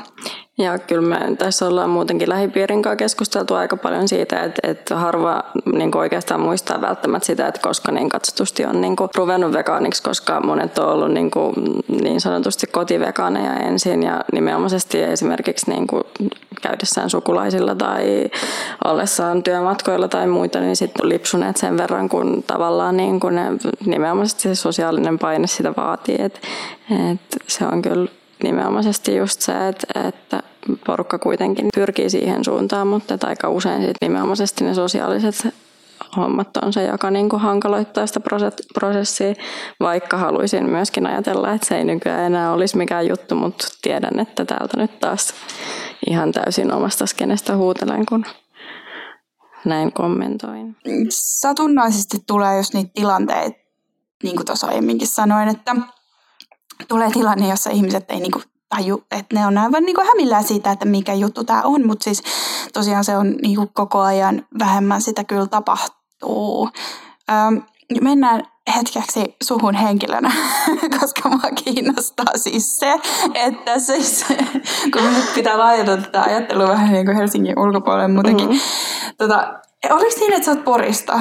Ja 0.59 0.79
kyllä 0.79 1.09
me 1.09 1.37
tässä 1.37 1.67
ollaan 1.67 1.91
muutenkin 1.91 2.29
lähipiirin 2.29 2.83
kanssa 2.83 2.97
keskusteltu 2.97 3.55
aika 3.55 3.77
paljon 3.77 4.09
siitä, 4.09 4.43
että, 4.43 4.71
että 4.71 4.97
harva 4.97 5.45
niin 5.73 5.97
oikeastaan 5.97 6.41
muistaa 6.41 6.81
välttämättä 6.81 7.27
sitä, 7.27 7.47
että 7.47 7.61
koska 7.61 7.93
niin 7.93 8.09
katsotusti 8.09 8.65
on 8.65 8.81
niin 8.81 8.97
kuin, 8.97 9.11
ruvennut 9.17 9.53
vegaaniksi, 9.53 10.03
koska 10.03 10.41
monet 10.41 10.79
on 10.79 10.89
ollut 10.89 11.13
niin, 11.13 11.31
kuin, 11.31 11.55
niin 12.03 12.21
sanotusti 12.21 12.67
kotivegaaneja 12.67 13.55
ensin 13.55 14.03
ja 14.03 14.25
nimenomaisesti 14.33 15.03
esimerkiksi 15.03 15.71
niin 15.71 15.87
kuin, 15.87 16.03
käydessään 16.63 17.11
sukulaisilla 17.11 17.75
tai 17.75 18.31
ollessaan 18.85 19.43
työmatkoilla 19.43 20.09
tai 20.09 20.27
muita, 20.27 20.61
niin 20.61 20.77
sitten 20.77 21.09
lipsuneet 21.09 21.57
sen 21.57 21.79
verran, 21.79 22.09
kun 22.09 22.45
tavallaan 22.47 22.97
niin 22.97 23.21
kuin 23.21 23.35
ne, 23.35 23.43
nimenomaisesti 23.87 24.43
se 24.43 24.55
sosiaalinen 24.55 25.19
paine 25.19 25.47
sitä 25.47 25.75
vaatii. 25.77 26.17
Et, 26.19 26.41
et 27.13 27.21
se 27.47 27.67
on 27.67 27.83
kyllä 27.83 28.11
nimenomaisesti 28.43 29.17
just 29.17 29.41
se, 29.41 29.69
että, 29.69 30.09
että 30.09 30.43
porukka 30.87 31.19
kuitenkin 31.19 31.69
pyrkii 31.75 32.11
siihen 32.11 32.45
suuntaan, 32.45 32.87
mutta 32.87 33.19
aika 33.23 33.49
usein 33.49 33.83
sit 33.83 33.97
nimenomaisesti 34.01 34.65
ne 34.65 34.75
sosiaaliset 34.75 35.55
hommat 36.17 36.57
on 36.57 36.73
se, 36.73 36.85
joka 36.85 37.11
niin 37.11 37.29
kuin 37.29 37.43
hankaloittaa 37.43 38.07
sitä 38.07 38.21
prosessia, 38.75 39.35
vaikka 39.81 40.17
haluaisin 40.17 40.71
myöskin 40.71 41.07
ajatella, 41.07 41.53
että 41.53 41.67
se 41.67 41.77
ei 41.79 41.85
nykyään 41.85 42.25
enää 42.25 42.53
olisi 42.53 42.77
mikään 42.77 43.09
juttu, 43.09 43.35
mutta 43.35 43.69
tiedän, 43.83 44.21
että 44.21 44.45
täältä 44.45 44.77
nyt 44.77 45.01
taas 45.01 45.35
ihan 46.07 46.33
täysin 46.33 46.73
omasta 46.73 47.07
skenestä 47.07 47.57
huutelen, 47.57 48.07
kun 48.07 48.25
näin 49.65 49.93
kommentoin. 49.93 50.77
Satunnaisesti 51.11 52.19
tulee 52.27 52.57
just 52.57 52.75
niitä 52.75 52.91
tilanteita, 52.95 53.59
niin 54.23 54.37
kuin 54.37 54.47
tuossa 54.47 54.67
aiemminkin 54.67 55.09
sanoin, 55.09 55.49
että 55.49 55.77
tulee 56.89 57.11
tilanne, 57.11 57.49
jossa 57.49 57.71
ihmiset 57.71 58.05
ei 58.11 58.21
niinku 58.21 58.43
taju, 58.69 59.05
että 59.11 59.37
ne 59.37 59.47
on 59.47 59.59
aivan 59.59 59.83
niinku 59.83 60.03
hämillään 60.07 60.45
siitä, 60.45 60.71
että 60.71 60.85
mikä 60.85 61.15
juttu 61.15 61.45
tämä 61.45 61.63
on, 61.63 61.87
mutta 61.87 62.05
siis 62.05 62.23
tosiaan 62.73 63.05
se 63.05 63.17
on 63.17 63.37
niinku 63.43 63.71
koko 63.75 64.01
ajan 64.01 64.47
vähemmän 64.59 65.03
sitä 65.03 65.25
kyllä 65.25 65.47
tapahtuu. 65.47 66.71
Öm, 67.31 67.63
mennään 68.01 68.43
hetkeksi 68.75 69.37
suhun 69.43 69.75
henkilönä, 69.75 70.33
koska 71.01 71.29
mua 71.29 71.51
kiinnostaa 71.65 72.37
siis 72.37 72.79
se, 72.79 73.01
että 73.35 73.79
siis, 73.79 74.27
kun 74.93 75.15
nyt 75.15 75.35
pitää 75.35 75.59
laajentaa 75.59 75.97
tätä 75.97 76.23
ajattelua 76.23 76.69
vähän 76.69 76.93
niin 76.93 77.07
kuin 77.07 77.17
Helsingin 77.17 77.59
ulkopuolelle 77.59 78.09
muutenkin. 78.09 78.49
Mm-hmm. 78.49 79.15
Tota, 79.19 79.55
oliko 79.91 80.11
siinä, 80.11 80.37
että 80.37 80.45
sä 80.45 80.51
oot 80.51 80.65
Porista? 80.65 81.21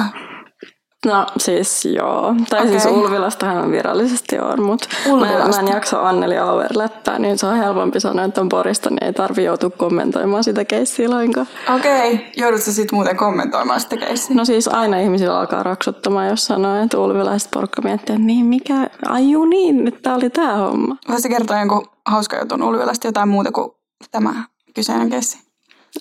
No 1.06 1.26
siis 1.38 1.84
joo. 1.84 2.34
Tai 2.50 2.60
okay. 2.60 2.70
siis 2.70 2.86
Ulvilastahan 2.86 3.58
on 3.58 3.70
virallisesti 3.70 4.38
on, 4.38 4.62
mutta 4.62 4.88
mä, 5.06 5.26
mä 5.26 5.60
en 5.60 5.68
jaksa 5.68 6.08
Anneli 6.08 6.38
Auer 6.38 6.70
läppää, 6.74 7.18
niin 7.18 7.38
se 7.38 7.46
on 7.46 7.56
helpompi 7.56 8.00
sanoa, 8.00 8.24
että 8.24 8.40
on 8.40 8.48
Porista, 8.48 8.90
niin 8.90 9.04
ei 9.04 9.12
tarvi 9.12 9.44
joutua 9.44 9.70
kommentoimaan 9.70 10.44
sitä 10.44 10.64
keissiä 10.64 11.10
lainkaan. 11.10 11.46
Okei, 11.74 12.14
okay. 12.14 12.26
joudutko 12.36 12.70
sitten 12.70 12.96
muuten 12.96 13.16
kommentoimaan 13.16 13.80
sitä 13.80 13.96
keissiä? 13.96 14.36
No 14.36 14.44
siis 14.44 14.68
aina 14.68 14.98
ihmisillä 14.98 15.38
alkaa 15.38 15.62
raksuttamaan, 15.62 16.28
jos 16.28 16.46
sanoo, 16.46 16.82
että 16.82 16.98
Ulvilaiset 16.98 17.50
porukka 17.50 17.82
miettii, 17.82 18.14
että 18.14 18.26
niin 18.26 18.46
mikä, 18.46 18.90
ai 19.08 19.30
juu 19.30 19.44
niin, 19.44 19.84
nyt 19.84 20.02
tää 20.02 20.14
oli 20.14 20.30
tää 20.30 20.56
homma. 20.56 20.96
Voisi 21.08 21.28
kertoa 21.28 21.58
jonkun 21.58 21.86
hauska 22.06 22.38
jutun 22.38 22.62
Ulvilasta 22.62 23.08
jotain 23.08 23.28
muuta 23.28 23.52
kuin 23.52 23.70
tämä 24.10 24.44
kyseinen 24.74 25.10
keissi? 25.10 25.45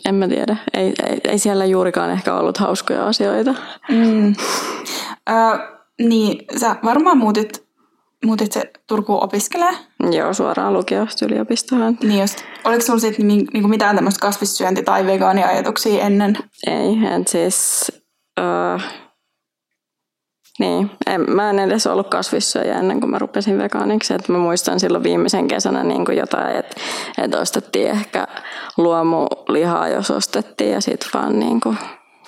En 0.05 0.15
mä 0.15 0.27
tiedä. 0.27 0.57
Ei, 0.73 0.93
ei, 1.09 1.17
ei 1.23 1.39
siellä 1.39 1.65
juurikaan 1.65 2.09
ehkä 2.11 2.33
ollut 2.33 2.57
hauskoja 2.57 3.07
asioita. 3.07 3.55
Mm. 3.89 4.35
Ö, 5.29 5.33
niin, 5.99 6.45
sä 6.59 6.75
varmaan 6.83 7.17
muutit, 7.17 7.63
muutit 8.25 8.51
se 8.51 8.71
Turkuun 8.87 9.23
opiskelee? 9.23 9.71
Joo, 10.11 10.33
suoraan 10.33 10.73
lukiosta 10.73 11.25
yliopistoon. 11.25 11.97
Niin 12.03 12.21
just. 12.21 12.43
Oliko 12.63 12.81
sulla 12.81 12.99
sitten 12.99 13.27
niin, 13.27 13.47
niin 13.53 13.69
mitään 13.69 13.95
tämmöistä 13.95 14.27
kasvissyönti- 14.27 14.83
tai 14.83 15.05
vegaaniajatuksia 15.05 16.03
ennen? 16.03 16.37
Ei, 16.67 16.97
et 17.19 17.27
siis... 17.27 17.91
Ö, 18.39 18.43
niin, 20.59 20.91
en, 21.07 21.25
mä 21.31 21.49
en 21.49 21.59
edes 21.59 21.87
ollut 21.87 22.07
kasvissyöjä 22.07 22.79
ennen 22.79 22.99
kuin 22.99 23.11
mä 23.11 23.19
rupesin 23.19 23.57
vegaaniksi. 23.57 24.13
Et 24.13 24.29
mä 24.29 24.37
muistan 24.37 24.79
silloin 24.79 25.03
viimeisen 25.03 25.47
kesänä 25.47 25.83
niin 25.83 26.05
kuin 26.05 26.17
jotain, 26.17 26.55
että 26.55 26.75
et 27.17 27.35
ostettiin 27.35 27.87
ehkä 27.87 28.27
luomulihaa, 28.77 29.87
jos 29.87 30.11
ostettiin 30.11 30.71
ja 30.71 30.81
sitten 30.81 31.09
vaan 31.13 31.39
niin 31.39 31.61
kuin, 31.61 31.77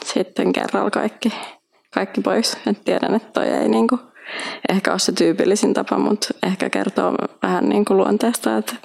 sitten 0.05 0.53
kerralla 0.53 0.91
kaikki, 0.91 1.33
kaikki 1.93 2.21
pois. 2.21 2.57
Et 2.67 2.85
tiedän, 2.85 3.15
että 3.15 3.31
toi 3.33 3.47
ei 3.47 3.69
niin 3.69 3.87
kuin, 3.87 4.01
ehkä 4.69 4.91
ole 4.91 4.99
se 4.99 5.11
tyypillisin 5.11 5.73
tapa, 5.73 5.97
mutta 5.97 6.27
ehkä 6.43 6.69
kertoo 6.69 7.15
vähän 7.43 7.69
niin 7.69 7.85
kuin 7.85 7.97
luonteesta, 7.97 8.57
että 8.57 8.75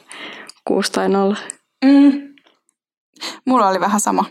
kuusi 0.64 0.92
tai 0.92 1.08
nolla. 1.08 1.36
Mm. 1.84 2.12
Mulla 3.46 3.68
oli 3.68 3.80
vähän 3.80 4.00
sama 4.00 4.24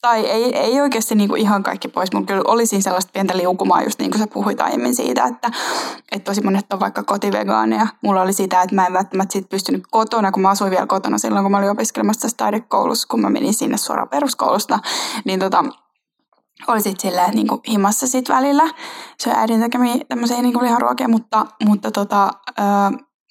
tai 0.00 0.26
ei, 0.26 0.56
ei 0.56 0.80
oikeasti 0.80 1.14
niinku 1.14 1.34
ihan 1.34 1.62
kaikki 1.62 1.88
pois. 1.88 2.12
Mulla 2.12 2.26
kyllä 2.26 2.42
oli 2.46 2.66
siinä 2.66 2.82
sellaista 2.82 3.10
pientä 3.12 3.36
liukumaa, 3.36 3.82
just 3.82 3.98
niin 3.98 4.10
kuin 4.10 4.20
sä 4.20 4.26
puhuit 4.26 4.60
aiemmin 4.60 4.94
siitä, 4.94 5.24
että, 5.24 5.50
että 6.12 6.30
tosi 6.30 6.40
monet 6.40 6.72
on 6.72 6.80
vaikka 6.80 7.02
kotivegaaneja. 7.02 7.86
Mulla 8.02 8.22
oli 8.22 8.32
sitä, 8.32 8.62
että 8.62 8.74
mä 8.74 8.86
en 8.86 8.92
välttämättä 8.92 9.32
sit 9.32 9.48
pystynyt 9.48 9.82
kotona, 9.90 10.32
kun 10.32 10.42
mä 10.42 10.50
asuin 10.50 10.70
vielä 10.70 10.86
kotona 10.86 11.18
silloin, 11.18 11.44
kun 11.44 11.50
mä 11.50 11.58
olin 11.58 11.70
opiskelemassa 11.70 12.20
tässä 12.20 12.36
taidekoulussa, 12.36 13.08
kun 13.08 13.20
mä 13.20 13.30
menin 13.30 13.54
sinne 13.54 13.76
suoraan 13.76 14.08
peruskoulusta, 14.08 14.78
niin 15.24 15.40
tota, 15.40 15.64
oli 16.68 16.80
sitten 16.80 17.10
silleen 17.10 17.34
niinku 17.34 17.60
himassa 17.68 18.06
sit 18.06 18.28
välillä. 18.28 18.64
Se 19.18 19.30
äidin 19.34 19.60
tekemiä 19.60 19.94
tämmöisiä 20.08 20.42
niinku 20.42 20.62
liharuokia, 20.62 21.08
mutta, 21.08 21.46
mutta 21.64 21.90
tota, 21.90 22.30
öö, 22.58 22.66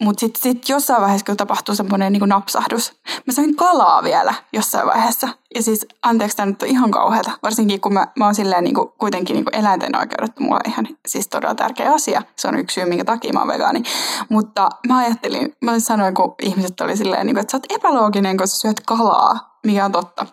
mutta 0.01 0.19
sitten 0.19 0.41
sit 0.41 0.69
jossain 0.69 1.01
vaiheessa 1.01 1.25
kyllä 1.25 1.37
tapahtuu 1.37 1.75
semmoinen 1.75 2.13
niin 2.13 2.29
napsahdus. 2.29 2.93
Mä 3.25 3.33
sain 3.33 3.55
kalaa 3.55 4.03
vielä 4.03 4.33
jossain 4.53 4.87
vaiheessa. 4.87 5.29
Ja 5.55 5.63
siis, 5.63 5.85
anteeksi, 6.01 6.37
tämä 6.37 6.45
nyt 6.45 6.63
on 6.63 6.69
ihan 6.69 6.91
kauheata. 6.91 7.31
Varsinkin 7.43 7.81
kun 7.81 7.93
mä, 7.93 8.07
mä 8.15 8.25
oon 8.25 8.35
silleen 8.35 8.63
niin 8.63 8.75
kuin, 8.75 8.89
kuitenkin 8.97 9.33
niin 9.33 9.45
kuin 9.45 9.55
eläinten 9.55 9.97
oikeudet 9.97 10.39
mulla 10.39 10.59
ihan 10.67 10.87
siis 11.07 11.27
todella 11.27 11.55
tärkeä 11.55 11.93
asia. 11.93 12.21
Se 12.35 12.47
on 12.47 12.59
yksi 12.59 12.73
syy, 12.73 12.85
minkä 12.85 13.05
takia 13.05 13.33
mä 13.33 13.39
oon 13.39 13.47
vegaani. 13.47 13.83
Mutta 14.29 14.69
mä 14.87 14.97
ajattelin, 14.97 15.55
mä 15.61 15.79
sanoin, 15.79 16.13
kun 16.13 16.35
ihmiset 16.41 16.81
oli 16.81 16.97
silleen, 16.97 17.25
niin 17.25 17.35
kuin, 17.35 17.41
että 17.41 17.51
sä 17.51 17.57
oot 17.57 17.71
epälooginen, 17.71 18.37
kun 18.37 18.47
sä 18.47 18.57
syöt 18.57 18.79
kalaa, 18.85 19.59
mikä 19.65 19.85
on 19.85 19.91
totta 19.91 20.25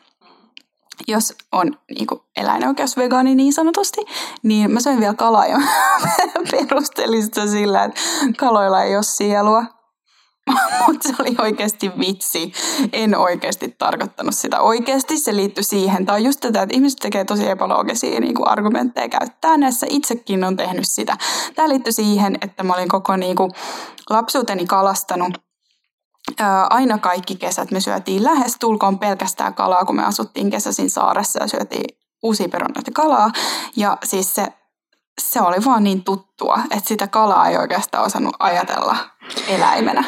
jos 1.09 1.35
on 1.53 1.79
niin 1.91 2.07
kuin 2.07 2.21
eläinoikeusvegaani 2.37 3.35
niin 3.35 3.53
sanotusti, 3.53 4.00
niin 4.43 4.71
mä 4.71 4.81
söin 4.81 5.00
vielä 5.00 5.15
kalaa 5.15 5.47
ja 5.47 5.59
perustelin 6.50 7.23
sitä 7.23 7.47
sillä, 7.47 7.85
että 7.85 8.00
kaloilla 8.37 8.83
ei 8.83 8.97
ole 8.97 9.03
sielua. 9.03 9.65
Mutta 10.87 11.09
se 11.09 11.15
oli 11.21 11.37
oikeasti 11.38 11.91
vitsi. 11.99 12.53
En 12.93 13.19
oikeasti 13.19 13.75
tarkoittanut 13.79 14.35
sitä. 14.35 14.61
Oikeasti 14.61 15.19
se 15.19 15.37
liittyi 15.37 15.65
siihen. 15.65 16.07
Tai 16.07 16.25
just 16.25 16.41
tätä, 16.41 16.62
että 16.62 16.75
ihmiset 16.75 16.99
tekee 16.99 17.25
tosi 17.25 17.49
epäloogisia 17.49 18.21
niin 18.21 18.35
kuin 18.35 18.49
argumentteja 18.49 19.09
käyttää 19.09 19.57
näissä. 19.57 19.87
Itsekin 19.91 20.45
on 20.45 20.57
tehnyt 20.57 20.85
sitä. 20.88 21.17
Tämä 21.55 21.69
liittyi 21.69 21.93
siihen, 21.93 22.38
että 22.41 22.62
mä 22.62 22.75
olin 22.75 22.88
koko 22.88 23.17
niin 23.17 23.37
kuin, 23.37 23.50
lapsuuteni 24.11 24.67
kalastanut 24.67 25.46
aina 26.71 26.99
kaikki 26.99 27.37
kesät 27.37 27.71
me 27.71 27.80
syötiin 27.80 28.25
lähes 28.25 28.56
tulkoon 28.61 28.99
pelkästään 28.99 29.54
kalaa, 29.54 29.85
kun 29.85 29.97
me 29.97 30.04
asuttiin 30.04 30.50
kesäsin 30.50 30.90
saaressa 30.90 31.42
ja 31.42 31.49
syötiin 31.49 31.99
uusia 32.23 32.49
perunoita 32.49 32.90
kalaa. 32.95 33.30
Ja 33.76 33.99
siis 34.04 34.35
se, 34.35 34.47
se 35.21 35.40
oli 35.40 35.64
vaan 35.64 35.85
niin 35.85 36.04
tuttua, 36.04 36.59
että 36.71 36.88
sitä 36.88 37.06
kalaa 37.06 37.49
ei 37.49 37.56
oikeastaan 37.56 38.04
osannut 38.04 38.37
ajatella 38.38 38.97
eläimenä. 39.49 40.04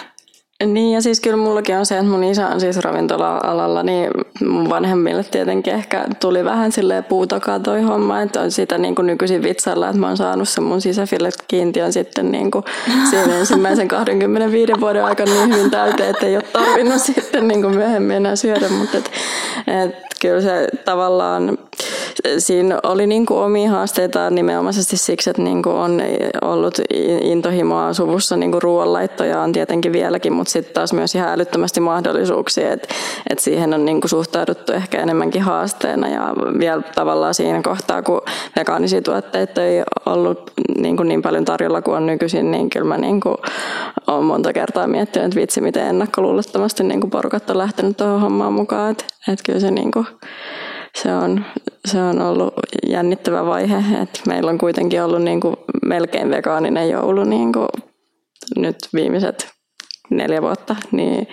Niin 0.66 0.94
ja 0.94 1.02
siis 1.02 1.20
kyllä 1.20 1.36
mullakin 1.36 1.76
on 1.76 1.86
se, 1.86 1.98
että 1.98 2.10
mun 2.10 2.24
isä 2.24 2.48
on 2.48 2.60
siis 2.60 2.76
ravintola-alalla, 2.76 3.82
niin 3.82 4.10
mun 4.46 4.70
vanhemmille 4.70 5.24
tietenkin 5.24 5.74
ehkä 5.74 6.04
tuli 6.20 6.44
vähän 6.44 6.72
silleen 6.72 7.04
puutokaa 7.04 7.60
toi 7.60 7.82
homma, 7.82 8.22
että 8.22 8.40
on 8.40 8.50
sitä 8.50 8.78
niin 8.78 8.94
kuin 8.94 9.06
nykyisin 9.06 9.42
vitsalla, 9.42 9.88
että 9.88 10.00
mä 10.00 10.06
oon 10.06 10.16
saanut 10.16 10.48
sen 10.48 10.64
mun 10.64 10.80
sisäfilet 10.80 11.34
kiintiön 11.48 11.92
sitten 11.92 12.30
niin 12.30 12.50
kuin 12.50 12.64
siinä 13.10 13.38
ensimmäisen 13.38 13.88
25 13.88 14.72
vuoden 14.80 15.04
aikana 15.04 15.32
niin 15.32 15.54
hyvin 15.54 15.70
täyteen, 15.70 16.10
että 16.10 16.26
ei 16.26 16.36
ole 16.36 16.44
tarvinnut 16.52 17.02
sitten 17.02 17.48
niin 17.48 17.62
kuin 17.62 17.74
myöhemmin 17.74 18.16
enää 18.16 18.36
syödä, 18.36 18.68
mutta 18.68 18.98
et, 18.98 19.10
et 19.66 19.96
kyllä 20.20 20.40
se 20.40 20.68
tavallaan 20.84 21.58
siinä 22.38 22.78
oli 22.82 23.06
niin 23.06 23.26
kuin 23.26 23.40
omia 23.40 23.70
haasteita 23.70 24.30
nimenomaisesti 24.30 24.96
siksi, 24.96 25.30
että 25.30 25.42
niin 25.42 25.62
kuin 25.62 25.76
on 25.76 26.02
ollut 26.42 26.78
intohimoa 27.20 27.92
suvussa 27.92 28.36
niin 28.36 28.52
kuin 28.52 28.62
ruoanlaittoja 28.62 29.42
on 29.42 29.52
tietenkin 29.52 29.92
vieläkin, 29.92 30.32
mutta 30.32 30.47
sitten 30.48 30.74
taas 30.74 30.92
myös 30.92 31.14
ihan 31.14 31.28
älyttömästi 31.28 31.80
mahdollisuuksia, 31.80 32.72
että, 32.72 32.94
että 33.30 33.44
siihen 33.44 33.74
on 33.74 33.84
niin 33.84 34.00
kuin 34.00 34.10
suhtauduttu 34.10 34.72
ehkä 34.72 35.02
enemmänkin 35.02 35.42
haasteena 35.42 36.08
ja 36.08 36.34
vielä 36.58 36.82
tavallaan 36.82 37.34
siinä 37.34 37.62
kohtaa, 37.62 38.02
kun 38.02 38.22
vegaanisia 38.56 39.02
tuotteita 39.02 39.62
ei 39.62 39.82
ollut 40.06 40.52
niin, 40.78 40.96
kuin 40.96 41.08
niin 41.08 41.22
paljon 41.22 41.44
tarjolla 41.44 41.82
kuin 41.82 41.96
on 41.96 42.06
nykyisin, 42.06 42.50
niin 42.50 42.70
kyllä 42.70 42.86
mä 42.86 42.98
niin 42.98 43.20
kuin 43.20 43.36
olen 44.06 44.24
monta 44.24 44.52
kertaa 44.52 44.86
miettinyt, 44.86 45.26
että 45.26 45.40
vitsi 45.40 45.60
miten 45.60 45.86
ennakkoluulottomasti 45.86 46.84
niin 46.84 47.00
kuin 47.00 47.10
porukat 47.10 47.50
on 47.50 47.58
lähtenyt 47.58 47.96
tuohon 47.96 48.20
hommaan 48.20 48.52
mukaan, 48.52 48.90
että, 48.90 49.04
että 49.28 49.42
kyllä 49.46 49.60
se 49.60 49.70
niin 49.70 49.90
kuin, 49.90 50.06
se 51.02 51.14
on, 51.14 51.44
se 51.84 52.02
on 52.02 52.22
ollut 52.22 52.54
jännittävä 52.88 53.46
vaihe, 53.46 53.76
että 53.76 54.20
meillä 54.26 54.50
on 54.50 54.58
kuitenkin 54.58 55.02
ollut 55.02 55.22
niin 55.22 55.40
kuin 55.40 55.56
melkein 55.86 56.30
vegaaninen 56.30 56.90
joulu 56.90 57.24
niin 57.24 57.52
kuin 57.52 57.68
nyt 58.56 58.76
viimeiset 58.94 59.57
neljä 60.10 60.42
vuotta, 60.42 60.76
niin 60.92 61.28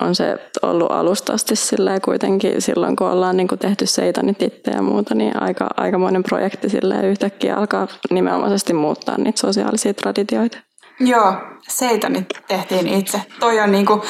on 0.00 0.14
se 0.14 0.50
ollut 0.62 0.92
alusta 0.92 1.32
asti 1.32 1.54
kuitenkin 2.04 2.62
silloin, 2.62 2.96
kun 2.96 3.06
ollaan 3.06 3.36
niin 3.36 3.48
kuin 3.48 3.58
tehty 3.58 3.86
seitanit 3.86 4.42
itse 4.42 4.70
ja 4.70 4.82
muuta, 4.82 5.14
niin 5.14 5.42
aika, 5.42 5.66
aikamoinen 5.76 6.22
projekti 6.22 6.68
silleen 6.68 7.04
yhtäkkiä 7.04 7.56
alkaa 7.56 7.88
nimenomaisesti 8.10 8.72
muuttaa 8.72 9.18
niitä 9.18 9.40
sosiaalisia 9.40 9.94
traditioita. 9.94 10.58
Joo, 11.00 11.34
seitanit 11.68 12.26
tehtiin 12.48 12.88
itse. 12.88 13.22
Toi 13.40 13.60
on 13.60 13.72
niinku, 13.72 14.02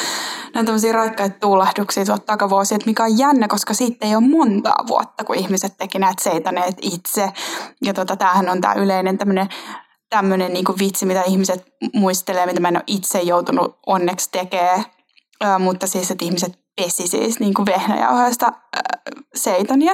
ne 0.55 0.61
on 0.61 0.67
tämmöisiä 0.67 0.93
raikkaita 0.93 1.37
tuulahduksia 1.41 2.05
tuot 2.05 2.27
takavuosia, 2.27 2.77
että 2.77 2.91
mikä 2.91 3.05
on 3.05 3.19
jännä, 3.19 3.49
koska 3.49 3.75
siitä 3.75 4.07
ei 4.07 4.17
ole 4.17 4.29
montaa 4.29 4.85
vuotta, 4.89 5.25
kun 5.25 5.37
ihmiset 5.37 5.73
teki 5.79 5.99
näitä 5.99 6.23
seitaneet 6.23 6.75
itse. 6.83 7.31
Ja 7.85 7.95
tota, 7.95 8.17
tämähän 8.17 8.49
on 8.49 8.61
tämä 8.61 8.75
yleinen 8.75 9.19
tämmöinen 9.19 9.49
tämmöinen 10.11 10.53
niinku 10.53 10.75
vitsi, 10.79 11.07
mitä 11.07 11.23
ihmiset 11.23 11.67
muistelee, 11.95 12.47
mitä 12.47 12.61
mä 12.61 12.69
en 12.69 12.77
ole 12.77 12.85
itse 12.87 13.21
joutunut 13.21 13.79
onneksi 13.87 14.29
tekemään. 14.33 14.85
Ö, 15.45 15.59
mutta 15.59 15.87
siis, 15.87 16.11
että 16.11 16.25
ihmiset 16.25 16.59
pesi 16.77 17.07
siis 17.07 17.41
niinku 17.41 17.67
vehnäjauhoista 17.67 18.53
seitania. 19.35 19.93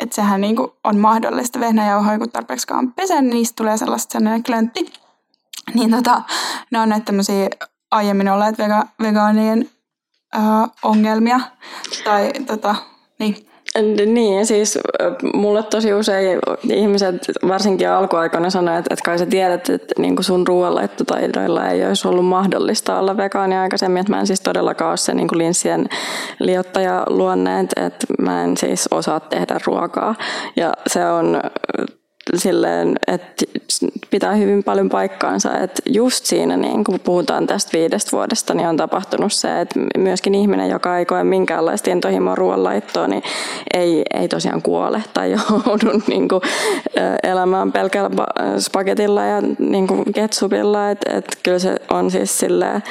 Että 0.00 0.14
sehän 0.14 0.40
niinku 0.40 0.76
on 0.84 0.98
mahdollista 0.98 1.60
vehnäjauhoja, 1.60 2.18
kun 2.18 2.30
tarpeeksi 2.30 2.66
pesen, 2.96 3.24
niin 3.24 3.34
niistä 3.34 3.56
tulee 3.56 3.76
sellaista 3.76 4.12
sellainen 4.12 4.42
klöntti. 4.42 4.92
Niin 5.74 5.90
tota, 5.90 6.22
ne 6.70 6.80
on 6.80 6.88
näitä 6.88 7.04
tämmöisiä 7.04 7.48
aiemmin 7.90 8.28
olleet 8.28 8.58
vega, 8.58 8.86
vegaanien 9.02 9.70
äh, 10.36 10.42
ongelmia. 10.82 11.40
Tai 12.04 12.32
tota, 12.46 12.74
niin. 13.18 13.53
Niin, 14.06 14.46
siis 14.46 14.78
mulle 15.34 15.62
tosi 15.62 15.94
usein 15.94 16.38
ihmiset, 16.72 17.16
varsinkin 17.48 17.90
alkuaikoina 17.90 18.50
sanoivat, 18.50 18.78
että, 18.78 18.94
että 18.94 19.04
kai 19.04 19.18
sä 19.18 19.26
tiedät, 19.26 19.68
että 19.70 19.94
niin 19.98 20.16
kuin 20.16 20.24
sun 20.24 20.46
ruoanlaittotaidoilla 20.46 21.68
ei 21.68 21.86
olisi 21.86 22.08
ollut 22.08 22.26
mahdollista 22.26 22.98
olla 22.98 23.16
vegaani 23.16 23.56
aikaisemmin. 23.56 24.00
Että 24.00 24.12
mä 24.12 24.20
en 24.20 24.26
siis 24.26 24.40
todellakaan 24.40 24.88
ole 24.88 24.96
se 24.96 25.14
niin 25.14 25.28
kuin 25.28 25.38
linssien 25.38 25.88
liottaja 26.38 27.04
luonneet, 27.08 27.72
että 27.76 28.06
mä 28.18 28.44
en 28.44 28.56
siis 28.56 28.88
osaa 28.90 29.20
tehdä 29.20 29.58
ruokaa. 29.66 30.14
Ja 30.56 30.72
se 30.86 31.06
on 31.06 31.40
silleen, 32.34 32.96
että 33.06 33.44
pitää 34.10 34.34
hyvin 34.34 34.64
paljon 34.64 34.88
paikkaansa, 34.88 35.58
että 35.58 35.82
just 35.86 36.24
siinä, 36.24 36.56
niin 36.56 36.84
kun 36.84 37.00
puhutaan 37.00 37.46
tästä 37.46 37.78
viidestä 37.78 38.12
vuodesta, 38.12 38.54
niin 38.54 38.68
on 38.68 38.76
tapahtunut 38.76 39.32
se, 39.32 39.60
että 39.60 39.80
myöskin 39.98 40.34
ihminen, 40.34 40.70
joka 40.70 40.98
ei 40.98 41.06
koe 41.06 41.24
minkäänlaista 41.24 41.90
intohimoa 41.90 42.34
ruoanlaittoa, 42.34 43.08
niin 43.08 43.22
ei, 43.74 44.02
ei 44.14 44.28
tosiaan 44.28 44.62
kuole 44.62 45.02
tai 45.14 45.30
joudu 45.66 46.02
niin 46.06 46.28
kuin, 46.28 46.40
elämään 47.22 47.72
pelkällä 47.72 48.10
spagetilla 48.58 49.24
ja 49.24 49.42
niin 49.58 49.86
kuin 49.86 50.12
ketsupilla, 50.12 50.90
että 50.90 51.16
et 51.16 51.38
kyllä 51.42 51.58
se 51.58 51.76
on 51.90 52.10
siis 52.10 52.38
silleen, 52.38 52.82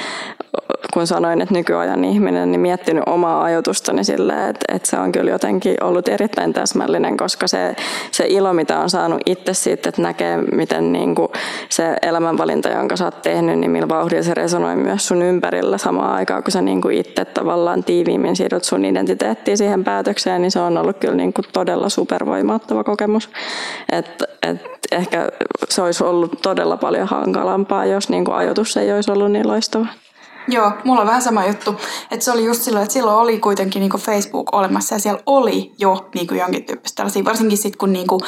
kun 0.94 1.08
sanoin, 1.08 1.42
että 1.42 1.54
nykyajan 1.54 2.06
ihminen, 2.06 2.52
niin 2.52 2.62
miettinyt 2.62 3.04
omaa 3.06 3.44
ajatustani 3.44 4.04
silleen, 4.04 4.50
että, 4.50 4.76
että 4.76 4.90
se 4.90 4.98
on 4.98 5.12
kyllä 5.12 5.32
jotenkin 5.32 5.84
ollut 5.84 6.08
erittäin 6.08 6.54
täsmällinen, 6.54 7.18
koska 7.18 7.48
se, 7.48 7.76
se 8.12 8.26
ilo, 8.28 8.54
mitä 8.54 8.80
on 8.80 8.90
saanut 8.90 9.22
itse 9.26 9.54
siitä, 9.54 9.90
että 9.90 10.02
näkee, 10.02 10.38
miten 10.38 10.92
niin 10.92 11.16
kuin 11.16 11.28
se 11.70 11.96
elämänvalinta, 12.02 12.70
jonka 12.70 12.96
sä 12.96 13.06
oot 13.06 13.22
tehnyt, 13.22 13.60
niin 13.60 13.72
millä 13.72 13.90
vauhdilla 13.90 14.24
se 14.24 14.34
resonoi 14.34 14.76
myös 14.76 15.08
sun 15.08 15.22
ympärillä 15.22 15.78
samaan 15.78 16.16
aikaan, 16.16 16.44
kun 16.44 16.52
sä 16.52 16.62
niin 16.62 16.82
kuin 16.82 16.98
itse 16.98 17.26
tavallaan 17.26 17.84
tiiviimmin 17.84 18.36
siirryt 18.36 18.64
sun 18.64 18.86
identiteettiin 18.86 19.58
siihen 19.58 19.84
päätökseen, 19.84 20.42
niin 20.42 20.52
se 20.52 20.60
on 20.60 20.78
ollut 20.78 20.98
kyllä 20.98 21.16
niin 21.16 21.34
kuin 21.34 21.46
todella 21.54 21.90
supervoimauttava 21.90 22.84
kokemus. 22.84 23.30
Et, 23.92 24.24
et 24.44 24.62
ehkä 24.92 25.30
se 25.70 25.82
olisi 25.82 26.04
ollut 26.04 26.42
todella 26.42 26.78
paljon 26.78 27.08
hankalampaa, 27.08 27.86
jos 27.86 28.10
niin 28.10 28.26
kuin 28.26 28.36
ajatus 28.36 28.78
ei 28.78 28.94
olisi 28.94 29.12
ollut 29.12 29.32
niin 29.32 29.48
loistava. 29.48 29.86
Joo, 30.48 30.72
mulla 30.84 31.02
on 31.02 31.08
vähän 31.08 31.22
sama 31.22 31.46
juttu. 31.46 31.76
Että 32.12 32.26
se 32.26 32.32
oli 32.32 32.46
just 32.46 32.62
silloin, 32.62 32.84
että 32.84 32.94
silloin 32.94 33.18
oli 33.18 33.40
kuitenkin 33.40 33.80
niinku 33.80 33.98
Facebook 33.98 34.54
olemassa 34.54 34.96
ja 34.96 35.00
siellä 35.00 35.22
oli 35.26 35.72
jo 35.78 36.10
niinku 36.16 36.34
jonkin 36.34 36.64
tyyppistä 36.64 36.96
tällaisia, 36.96 37.26
varsinkin 37.26 37.58
sitten 37.58 37.78
kun 37.78 37.94
niinku, 37.94 38.22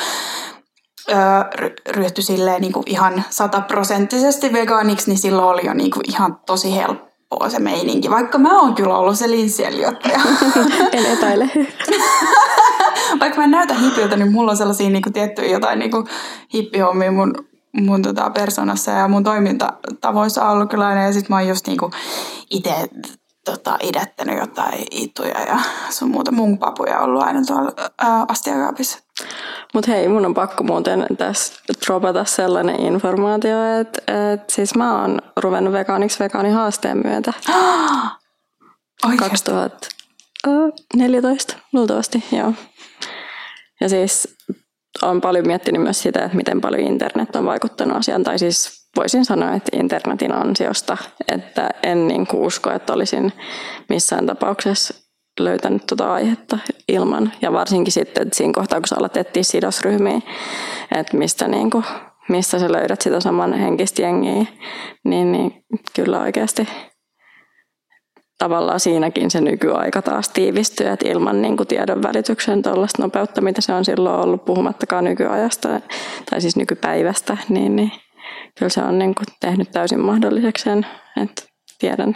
ryhtyi 1.89 2.23
silleen 2.23 2.61
niinku 2.61 2.83
ihan 2.85 3.23
sataprosenttisesti 3.29 4.53
vegaaniksi, 4.53 5.09
niin 5.09 5.17
silloin 5.17 5.47
oli 5.47 5.65
jo 5.65 5.73
niinku 5.73 5.99
ihan 6.07 6.37
tosi 6.45 6.75
helppoa 6.75 7.49
se 7.49 7.59
meininki. 7.59 8.09
Vaikka 8.09 8.37
mä 8.37 8.59
oon 8.59 8.75
kyllä 8.75 8.97
ollut 8.97 9.19
se 9.19 9.31
linssieliottaja. 9.31 10.19
en 10.91 11.05
epäile. 11.05 11.49
Vaikka 13.19 13.37
mä 13.37 13.43
en 13.43 13.51
näytä 13.51 13.73
hippiltä, 13.73 14.15
niin 14.17 14.31
mulla 14.31 14.51
on 14.51 14.57
sellaisia 14.57 14.89
niinku 14.89 15.11
tiettyjä 15.11 15.51
jotain 15.51 15.79
niinku 15.79 16.07
hippihommia 16.53 17.11
mun 17.11 17.33
mun 17.81 18.01
tota 18.01 18.29
persoonassa 18.29 18.91
ja 18.91 19.07
mun 19.07 19.23
toimintatavoissa 19.23 20.49
ollut 20.49 20.69
kyllä 20.69 20.87
aina. 20.87 21.03
Ja 21.03 21.13
sit 21.13 21.29
mä 21.29 21.35
oon 21.35 21.47
just 21.47 21.67
niinku 21.67 21.91
itse 22.49 22.89
tota, 23.45 23.77
idättänyt 23.83 24.39
jotain 24.39 24.85
ituja 24.91 25.41
ja 25.41 25.59
sun 25.89 26.11
muuta 26.11 26.31
mun 26.31 26.57
papuja 26.57 26.99
ollut 26.99 27.23
aina 27.23 27.41
tuolla 27.47 27.71
ää, 27.97 28.25
astiakaapissa. 28.27 28.99
Mutta 29.75 29.91
hei, 29.91 30.07
mun 30.07 30.25
on 30.25 30.33
pakko 30.33 30.63
muuten 30.63 31.05
tässä 31.17 31.53
dropata 31.85 32.25
sellainen 32.25 32.81
informaatio, 32.81 33.79
että 33.79 34.01
et 34.33 34.49
siis 34.49 34.75
mä 34.75 35.01
oon 35.01 35.21
ruvennut 35.37 35.73
vegaaniksi 35.73 36.19
vegaanihaasteen 36.19 37.01
myötä. 37.03 37.33
Oikeasti? 39.09 39.51
2014 39.51 41.57
luultavasti, 41.73 42.23
joo. 42.31 42.53
Ja 43.81 43.89
siis 43.89 44.37
olen 45.01 45.21
paljon 45.21 45.47
miettinyt 45.47 45.81
myös 45.81 46.01
sitä, 46.01 46.25
että 46.25 46.37
miten 46.37 46.61
paljon 46.61 46.87
internet 46.87 47.35
on 47.35 47.45
vaikuttanut 47.45 47.97
asiaan. 47.97 48.23
Tai 48.23 48.39
siis 48.39 48.87
voisin 48.95 49.25
sanoa, 49.25 49.53
että 49.53 49.77
internetin 49.77 50.31
ansiosta, 50.31 50.97
että 51.33 51.69
en 51.83 52.07
niin 52.07 52.27
kuin 52.27 52.43
usko, 52.43 52.71
että 52.71 52.93
olisin 52.93 53.33
missään 53.89 54.25
tapauksessa 54.25 55.04
löytänyt 55.39 55.85
tuota 55.85 56.13
aihetta 56.13 56.59
ilman. 56.87 57.31
Ja 57.41 57.53
varsinkin 57.53 57.91
sitten 57.93 58.23
että 58.23 58.37
siinä 58.37 58.53
kohtaa, 58.55 58.79
kun 58.79 58.87
sä 58.87 58.95
alat 58.99 59.17
etsiä 59.17 59.43
sidosryhmiä, 59.43 60.21
että 60.91 61.17
mistä, 61.17 61.47
niin 61.47 61.69
kuin, 61.69 61.85
mistä 62.29 62.59
sä 62.59 62.71
löydät 62.71 63.01
sitä 63.01 63.19
saman 63.19 63.53
henkistä 63.53 64.01
jengiä, 64.01 64.45
niin, 65.03 65.31
niin 65.31 65.63
kyllä 65.95 66.21
oikeasti 66.21 66.67
tavallaan 68.37 68.79
siinäkin 68.79 69.31
se 69.31 69.41
nykyaika 69.41 70.01
taas 70.01 70.29
tiivistyy, 70.29 70.87
että 70.87 71.09
ilman 71.09 71.41
niin 71.41 71.57
kuin 71.57 71.67
tiedon 71.67 72.03
välityksen 72.03 72.61
tuollaista 72.61 73.01
nopeutta, 73.01 73.41
mitä 73.41 73.61
se 73.61 73.73
on 73.73 73.85
silloin 73.85 74.21
ollut, 74.21 74.45
puhumattakaan 74.45 75.03
nykyajasta 75.03 75.81
tai 76.29 76.41
siis 76.41 76.55
nykypäivästä, 76.55 77.37
niin, 77.49 77.75
niin 77.75 77.91
kyllä 78.59 78.69
se 78.69 78.81
on 78.81 78.99
niin 78.99 79.15
kuin 79.15 79.25
tehnyt 79.41 79.71
täysin 79.71 79.99
mahdolliseksi 79.99 80.63
sen, 80.63 80.85
että 81.21 81.43
tiedän, 81.79 82.09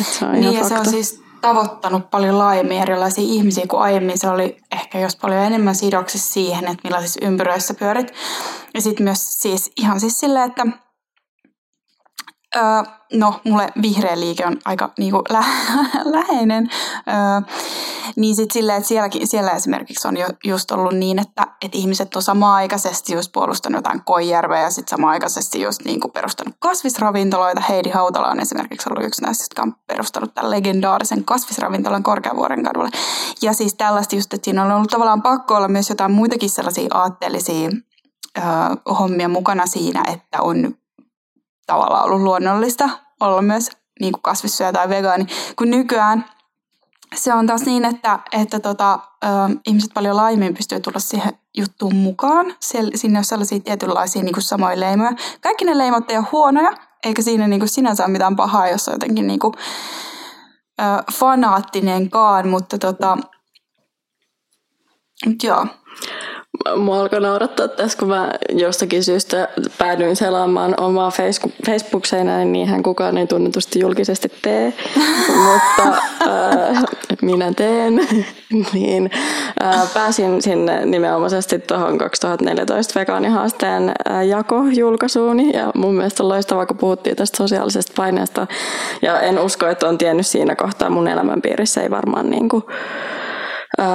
että 0.00 0.12
se 0.12 0.24
on 0.24 0.32
niin, 0.32 0.42
ihan 0.42 0.54
ja 0.54 0.60
fakta. 0.60 0.74
se 0.74 0.80
on 0.80 1.04
siis 1.04 1.27
tavoittanut 1.40 2.10
paljon 2.10 2.38
laajemmin 2.38 2.82
erilaisia 2.82 3.24
ihmisiä 3.24 3.66
kuin 3.66 3.82
aiemmin. 3.82 4.18
Se 4.18 4.28
oli 4.28 4.56
ehkä 4.72 4.98
jos 4.98 5.16
paljon 5.16 5.42
enemmän 5.42 5.74
sidoksissa 5.74 6.32
siihen, 6.32 6.64
että 6.64 6.80
millaisissa 6.84 7.26
ympyröissä 7.26 7.74
pyörit. 7.74 8.12
Ja 8.74 8.80
sitten 8.80 9.04
myös 9.04 9.40
siis 9.40 9.72
ihan 9.76 10.00
siis 10.00 10.20
silleen, 10.20 10.50
että 10.50 10.66
Öö, 12.56 12.62
no, 13.12 13.40
mulle 13.44 13.72
vihreä 13.82 14.20
liike 14.20 14.46
on 14.46 14.56
aika 14.64 14.90
niinku, 14.98 15.22
lä- 15.30 15.44
läheinen. 16.16 16.70
Öö, 17.08 17.56
niin 18.16 18.36
sitten 18.36 18.54
silleen, 18.54 18.78
että 18.78 18.88
sielläkin, 18.88 19.26
siellä 19.26 19.50
esimerkiksi 19.50 20.08
on 20.08 20.16
jo, 20.16 20.26
just 20.44 20.70
ollut 20.70 20.92
niin, 20.92 21.18
että, 21.18 21.46
että 21.62 21.78
ihmiset 21.78 22.16
on 22.16 22.22
samaaikaisesti 22.22 23.12
just 23.12 23.32
puolustanut 23.32 23.78
jotain 23.78 24.02
koijärveä 24.04 24.62
ja 24.62 24.70
sitten 24.70 24.98
samaaikaisesti 24.98 25.60
just 25.60 25.84
niinku 25.84 26.08
perustanut 26.08 26.54
kasvisravintoloita. 26.58 27.60
Heidi 27.60 27.90
Hautala 27.90 28.28
on 28.28 28.40
esimerkiksi 28.40 28.88
ollut 28.90 29.06
yksi 29.06 29.22
näistä, 29.22 29.44
jotka 29.44 29.62
on 29.62 29.74
perustanut 29.86 30.34
tämän 30.34 30.50
legendaarisen 30.50 31.24
kasvisravintolan 31.24 32.02
Korkeavuoren 32.02 32.64
kadulle. 32.64 32.90
Ja 33.42 33.52
siis 33.52 33.74
tällaista 33.74 34.16
just, 34.16 34.34
että 34.34 34.44
siinä 34.44 34.64
on 34.64 34.72
ollut 34.72 34.90
tavallaan 34.90 35.22
pakko 35.22 35.54
olla 35.54 35.68
myös 35.68 35.88
jotain 35.88 36.12
muitakin 36.12 36.50
sellaisia 36.50 36.88
aatteellisia 36.94 37.70
öö, 38.38 38.44
hommia 38.98 39.28
mukana 39.28 39.66
siinä, 39.66 40.04
että 40.12 40.42
on 40.42 40.74
tavallaan 41.68 42.04
ollut 42.04 42.20
luonnollista 42.20 42.88
olla 43.20 43.42
myös 43.42 43.70
niin 44.00 44.12
kuin 44.12 44.22
kasvissyöjä 44.22 44.72
tai 44.72 44.88
vegaani, 44.88 45.26
kun 45.56 45.70
nykyään 45.70 46.24
se 47.14 47.34
on 47.34 47.46
taas 47.46 47.62
niin, 47.62 47.84
että, 47.84 48.18
että 48.32 48.60
tota, 48.60 48.98
ö, 49.24 49.28
ihmiset 49.66 49.90
paljon 49.94 50.16
laajemmin 50.16 50.54
pystyy 50.54 50.80
tulla 50.80 50.98
siihen 50.98 51.32
juttuun 51.56 51.96
mukaan. 51.96 52.54
Siellä, 52.60 52.90
sinne 52.94 53.18
on 53.18 53.24
sellaisia 53.24 53.60
tietynlaisia 53.60 54.22
niin 54.22 54.34
kuin 54.34 54.42
samoja 54.42 54.80
leimoja. 54.80 55.12
Kaikki 55.40 55.64
ne 55.64 55.78
leimot 55.78 56.10
ei 56.10 56.16
ole 56.16 56.26
huonoja, 56.32 56.72
eikä 57.04 57.22
siinä 57.22 57.48
niin 57.48 57.60
kuin 57.60 57.68
sinänsä 57.68 58.04
ole 58.04 58.12
mitään 58.12 58.36
pahaa, 58.36 58.68
jos 58.68 58.88
on 58.88 58.94
jotenkin 58.94 59.26
niin 59.26 59.40
kuin, 59.40 59.54
ö, 60.80 61.12
fanaattinenkaan, 61.12 62.48
mutta 62.48 62.78
tota, 62.78 63.18
joo. 65.42 65.66
Mua 66.76 67.00
alkoi 67.00 67.20
naurattaa 67.20 67.68
tässä, 67.68 67.98
kun 67.98 68.08
mä 68.08 68.30
jostakin 68.50 69.04
syystä 69.04 69.48
päädyin 69.78 70.16
selaamaan 70.16 70.74
omaa 70.80 71.10
Facebook-seinää, 71.66 72.44
niin 72.44 72.68
hän 72.68 72.82
kukaan 72.82 73.18
ei 73.18 73.26
tunnetusti 73.26 73.80
julkisesti 73.80 74.32
tee, 74.42 74.72
mutta 75.44 75.98
äh, 76.26 76.84
minä 77.22 77.52
teen. 77.56 77.94
niin, 78.72 79.10
äh, 79.62 79.94
pääsin 79.94 80.42
sinne 80.42 80.86
nimenomaisesti 80.86 81.58
tuohon 81.58 81.98
2014 81.98 83.00
vegaanihaasteen 83.00 83.88
äh, 84.10 84.26
jakojulkaisuuni. 84.26 85.56
Ja 85.56 85.70
mun 85.74 85.94
mielestä 85.94 86.22
on 86.22 86.28
loistavaa, 86.28 86.66
kun 86.66 86.76
puhuttiin 86.76 87.16
tästä 87.16 87.36
sosiaalisesta 87.36 87.92
paineesta. 87.96 88.46
Ja 89.02 89.20
en 89.20 89.38
usko, 89.38 89.66
että 89.66 89.88
on 89.88 89.98
tiennyt 89.98 90.26
siinä 90.26 90.56
kohtaa 90.56 90.90
mun 90.90 91.08
elämänpiirissä 91.08 91.82
ei 91.82 91.90
varmaan 91.90 92.30
niin 92.30 92.48
kuin, 92.48 92.62
äh, 93.80 93.86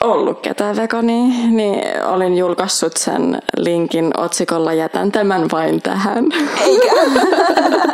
ollut 0.00 0.40
ketään 0.40 0.76
vegani, 0.76 1.48
niin 1.50 2.04
olin 2.04 2.38
julkaissut 2.38 2.96
sen 2.96 3.42
linkin 3.56 4.20
otsikolla 4.20 4.72
Jätän 4.72 5.12
tämän 5.12 5.50
vain 5.52 5.82
tähän. 5.82 6.24
Eikä? 6.60 6.92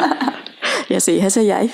ja 0.90 1.00
siihen 1.00 1.30
se 1.30 1.42
jäi. 1.42 1.70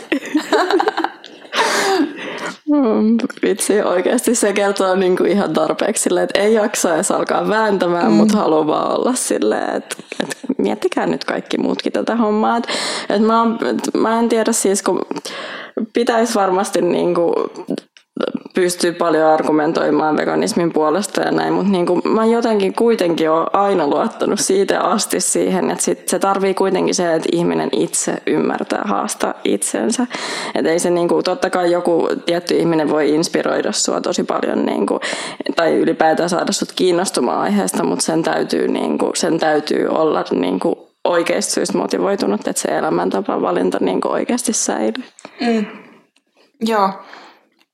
Mm, 2.69 3.19
vitsi, 3.43 3.83
oikeasti 3.83 4.35
se 4.35 4.53
kertoo 4.53 4.95
niin 4.95 5.17
kuin 5.17 5.31
ihan 5.31 5.53
tarpeeksi 5.53 6.03
silleen, 6.03 6.25
että 6.25 6.41
ei 6.41 6.55
jaksa 6.55 6.95
edes 6.95 7.11
alkaa 7.11 7.49
vääntämään, 7.49 8.07
mm. 8.07 8.13
mutta 8.13 8.39
haluaa 8.39 8.67
vaan 8.67 8.99
olla 8.99 9.13
silleen, 9.15 9.77
että, 9.77 9.97
että 10.23 10.37
miettikää 10.59 11.07
nyt 11.07 11.25
kaikki 11.25 11.59
muutkin 11.59 11.93
tätä 11.93 12.17
hommaa. 12.17 12.57
Että, 12.57 12.69
että 13.03 13.27
mä, 13.27 13.45
mä 13.95 14.19
en 14.19 14.29
tiedä 14.29 14.53
siis, 14.53 14.83
kun 14.83 15.01
pitäisi 15.93 16.35
varmasti 16.35 16.81
niin 16.81 17.15
kuin 17.15 17.35
pystyy 18.55 18.93
paljon 18.93 19.27
argumentoimaan 19.27 20.17
veganismin 20.17 20.73
puolesta 20.73 21.21
ja 21.21 21.31
näin, 21.31 21.53
mutta 21.53 21.73
niin 21.73 21.87
kuin 21.87 22.03
mä 22.05 22.27
jotenkin 22.27 22.75
kuitenkin 22.75 23.31
olen 23.31 23.47
aina 23.53 23.87
luottanut 23.87 24.41
siitä 24.41 24.81
asti 24.81 25.21
siihen, 25.21 25.71
että 25.71 25.85
sit 25.85 26.09
se 26.09 26.19
tarvii 26.19 26.55
kuitenkin 26.55 26.95
se, 26.95 27.15
että 27.15 27.29
ihminen 27.33 27.69
itse 27.73 28.15
ymmärtää 28.27 28.83
haastaa 28.85 29.35
itsensä. 29.45 30.07
Että 30.55 30.71
ei 30.71 30.79
se 30.79 30.91
niin 30.91 31.09
kuin, 31.09 31.25
totta 31.25 31.51
kai 31.51 31.73
joku 31.73 32.09
tietty 32.27 32.57
ihminen 32.57 32.91
voi 32.91 33.11
inspiroida 33.11 33.73
sua 33.73 34.01
tosi 34.01 34.25
paljon 34.25 34.67
niin 34.67 34.87
kuin, 34.87 35.01
tai 35.57 35.75
ylipäätään 35.75 36.29
saada 36.29 36.53
sut 36.53 36.73
kiinnostumaan 36.73 37.41
aiheesta, 37.41 37.85
mutta 37.85 38.05
sen 38.05 38.23
täytyy, 38.23 38.69
niin 38.69 38.99
kuin, 38.99 39.13
sen 39.15 39.39
täytyy 39.39 39.89
olla 39.89 40.25
niin 40.31 40.61
kuin, 40.61 40.75
oikeasti 41.05 41.53
syystä 41.53 41.79
motivoitunut, 41.79 42.49
että 42.49 42.61
se 42.61 42.69
elämäntapa 42.69 43.41
valinta 43.41 43.79
niin 43.81 44.01
kuin 44.01 44.13
oikeasti 44.13 44.53
säilyy. 44.53 45.05
Mm. 45.41 45.67
Joo, 46.61 46.91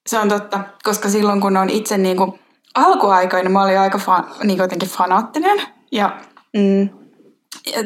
se 0.09 0.19
on 0.19 0.29
totta, 0.29 0.61
koska 0.83 1.09
silloin 1.09 1.41
kun 1.41 1.57
on 1.57 1.71
itse 1.71 1.99
niin 1.99 2.17
kuin 2.17 2.41
alkuaikoina, 2.75 3.51
mä 3.51 3.63
olin 3.63 3.79
aika 3.79 3.99
fa, 3.99 4.25
niin 4.43 4.59
jotenkin 4.59 4.89
fanaattinen 4.89 5.63
ja 5.93 6.17
mm, 6.57 6.89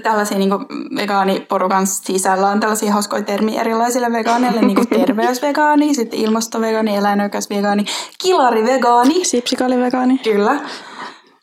tällaisia 0.02 0.38
niin 0.38 0.50
vegaaniporukan 0.96 1.86
sisällä 1.86 2.48
on 2.48 2.60
tällaisia 2.60 2.92
hauskoja 2.92 3.22
termiä 3.22 3.60
erilaisille 3.60 4.12
vegaaneille, 4.12 4.60
niin 4.66 4.74
kuin 4.74 4.88
terveysvegaani, 4.88 5.94
sitten 5.94 6.20
ilmastovegaani, 6.20 6.96
eläinoikeusvegaani, 6.96 7.84
kilarivegaani. 8.22 9.24
Sipsikalivegaani. 9.24 10.18
Kyllä. 10.18 10.60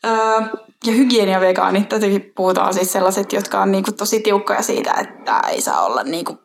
Öö, 0.06 0.42
ja 0.86 0.94
hygieniavegaani, 0.94 1.84
tätäkin 1.84 2.32
puhutaan 2.36 2.74
siis 2.74 2.92
sellaiset, 2.92 3.34
jotka 3.34 3.62
on 3.62 3.72
niin 3.72 3.84
kuin 3.84 3.96
tosi 3.96 4.20
tiukkoja 4.20 4.62
siitä, 4.62 4.94
että 5.02 5.42
ei 5.48 5.62
saa 5.62 5.86
olla 5.86 6.04
niin 6.04 6.26
kuin, 6.26 6.40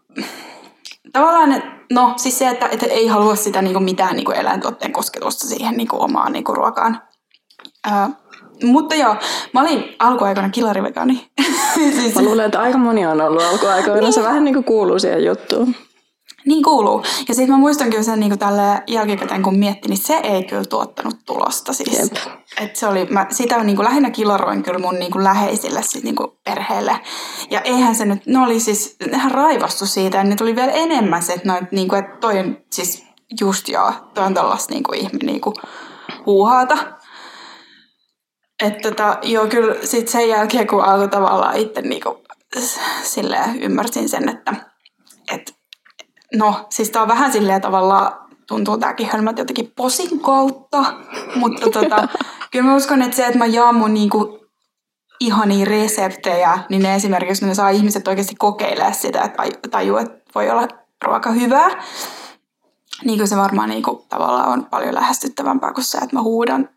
tavallaan 1.12 1.62
No 1.94 2.12
siis 2.16 2.38
se, 2.38 2.48
että, 2.48 2.68
että 2.68 2.86
ei 2.86 3.06
halua 3.06 3.36
sitä 3.36 3.62
niin 3.62 3.72
kuin 3.72 3.84
mitään 3.84 4.16
niin 4.16 4.24
kuin 4.24 4.36
eläintuotteen 4.36 4.92
kosketusta 4.92 5.46
siihen 5.46 5.76
niin 5.76 5.88
kuin 5.88 6.02
omaan 6.02 6.32
niin 6.32 6.44
kuin 6.44 6.56
ruokaan. 6.56 7.02
Ää, 7.84 8.10
mutta 8.62 8.94
joo, 8.94 9.16
mä 9.52 9.60
olin 9.60 9.84
alkuaikoina 9.98 10.48
kilarivegaani. 10.48 11.30
siis... 12.00 12.14
Mä 12.14 12.22
luulen, 12.22 12.46
että 12.46 12.60
aika 12.60 12.78
moni 12.78 13.06
on 13.06 13.20
ollut 13.20 13.42
alkuaikoina. 13.42 14.00
niin. 14.00 14.12
Se 14.12 14.22
vähän 14.22 14.44
niin 14.44 14.54
kuin 14.54 14.64
kuuluu 14.64 14.98
siihen 14.98 15.24
juttuun. 15.24 15.74
Niin 16.46 16.62
kuuluu. 16.62 17.02
Ja 17.28 17.34
sitten 17.34 17.54
mä 17.54 17.58
muistan 17.58 17.90
kyllä 17.90 18.02
sen 18.02 18.20
niin 18.20 18.38
tälle 18.38 18.82
jälkikäteen, 18.86 19.42
kun 19.42 19.58
mietti, 19.58 19.88
niin 19.88 19.98
se 19.98 20.14
ei 20.14 20.44
kyllä 20.44 20.64
tuottanut 20.64 21.16
tulosta. 21.26 21.72
Siis. 21.72 21.98
Jep. 21.98 22.12
Et 22.60 22.76
se 22.76 22.86
oli, 22.86 23.06
mä 23.10 23.26
sitä 23.30 23.64
niin 23.64 23.76
kuin 23.76 23.86
lähinnä 23.86 24.10
kilaroin 24.10 24.62
kyllä 24.62 24.78
mun 24.78 24.94
niin 24.94 25.10
kuin 25.10 25.24
läheisille 25.24 25.82
siis 25.82 26.04
niin 26.04 26.16
kuin 26.16 26.30
perheelle. 26.44 27.00
Ja 27.50 27.60
eihän 27.60 27.94
se 27.94 28.04
nyt, 28.04 28.26
ne 28.26 28.38
oli 28.38 28.60
siis, 28.60 28.96
nehän 29.10 29.30
raivastu 29.30 29.86
siitä, 29.86 30.18
ja 30.18 30.24
ne 30.24 30.36
tuli 30.36 30.56
vielä 30.56 30.72
enemmän 30.72 31.22
se, 31.22 31.32
että, 31.32 31.48
noit, 31.48 31.72
niin 31.72 31.88
kuin, 31.88 31.98
että 31.98 32.16
toi 32.16 32.38
on 32.38 32.56
siis 32.72 33.04
just 33.40 33.68
joo, 33.68 33.92
toi 34.14 34.24
on 34.24 34.34
tällaista 34.34 34.72
niin 34.72 34.82
kuin 34.82 34.98
ihme 34.98 35.18
niin 35.22 35.40
kuin 35.40 35.54
huuhaata. 36.26 36.78
Että 38.62 38.90
tota, 38.90 39.18
joo, 39.22 39.46
kyllä 39.46 39.74
sitten 39.84 40.12
sen 40.12 40.28
jälkeen, 40.28 40.66
kun 40.66 40.84
alkoi 40.84 41.08
tavallaan 41.08 41.56
itse 41.56 41.80
niin 41.82 42.02
kuin, 42.02 42.16
silleen 43.02 43.62
ymmärsin 43.62 44.08
sen, 44.08 44.28
että 44.28 44.73
no, 46.34 46.66
siis 46.70 46.90
tää 46.90 47.02
on 47.02 47.08
vähän 47.08 47.32
silleen 47.32 47.60
tavallaan, 47.60 48.12
tuntuu 48.48 48.78
tääkin 48.78 49.08
hölmät 49.12 49.38
jotenkin 49.38 49.72
posin 49.76 50.20
kautta, 50.20 50.84
mutta 51.40 51.70
tota, 51.70 52.08
kyllä 52.50 52.64
mä 52.64 52.76
uskon, 52.76 53.02
että 53.02 53.16
se, 53.16 53.26
että 53.26 53.38
mä 53.38 53.46
jaan 53.46 53.74
mun 53.74 53.94
niinku 53.94 54.44
ihania 55.20 55.64
reseptejä, 55.64 56.58
niin 56.68 56.82
ne 56.82 56.94
esimerkiksi 56.94 57.46
ne 57.46 57.54
saa 57.54 57.68
ihmiset 57.68 58.08
oikeasti 58.08 58.34
kokeilemaan 58.34 58.94
sitä, 58.94 59.22
että 59.22 59.42
tajuu, 59.70 59.96
että 59.96 60.30
voi 60.34 60.50
olla 60.50 60.68
ruoka 61.04 61.30
hyvää. 61.30 61.82
Niin 63.04 63.18
kuin 63.18 63.28
se 63.28 63.36
varmaan 63.36 63.68
niin 63.68 63.82
tavallaan 64.08 64.48
on 64.48 64.64
paljon 64.64 64.94
lähestyttävämpää 64.94 65.72
kuin 65.72 65.84
se, 65.84 65.98
että 65.98 66.16
mä 66.16 66.22
huudan 66.22 66.68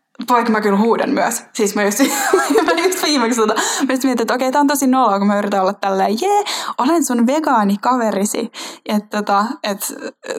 huudan 0.78 1.10
myös. 1.10 1.44
Siis 1.52 1.74
mä 1.74 1.82
just, 1.82 1.98
mä 2.66 2.72
just 2.84 3.02
viimeksi 3.02 3.40
tota, 3.40 3.54
mä 3.54 3.92
just 3.92 4.04
mietin, 4.04 4.22
että 4.22 4.34
okei, 4.34 4.52
tää 4.52 4.60
on 4.60 4.66
tosi 4.66 4.86
noloa, 4.86 5.18
kun 5.18 5.26
mä 5.26 5.38
yritän 5.38 5.60
olla 5.60 5.72
tälleen, 5.72 6.18
jee, 6.20 6.44
olen 6.78 7.04
sun 7.04 7.26
vegaani 7.26 7.76
kaverisi. 7.80 8.52
Että 8.86 9.16
tota, 9.16 9.44
et, 9.62 9.94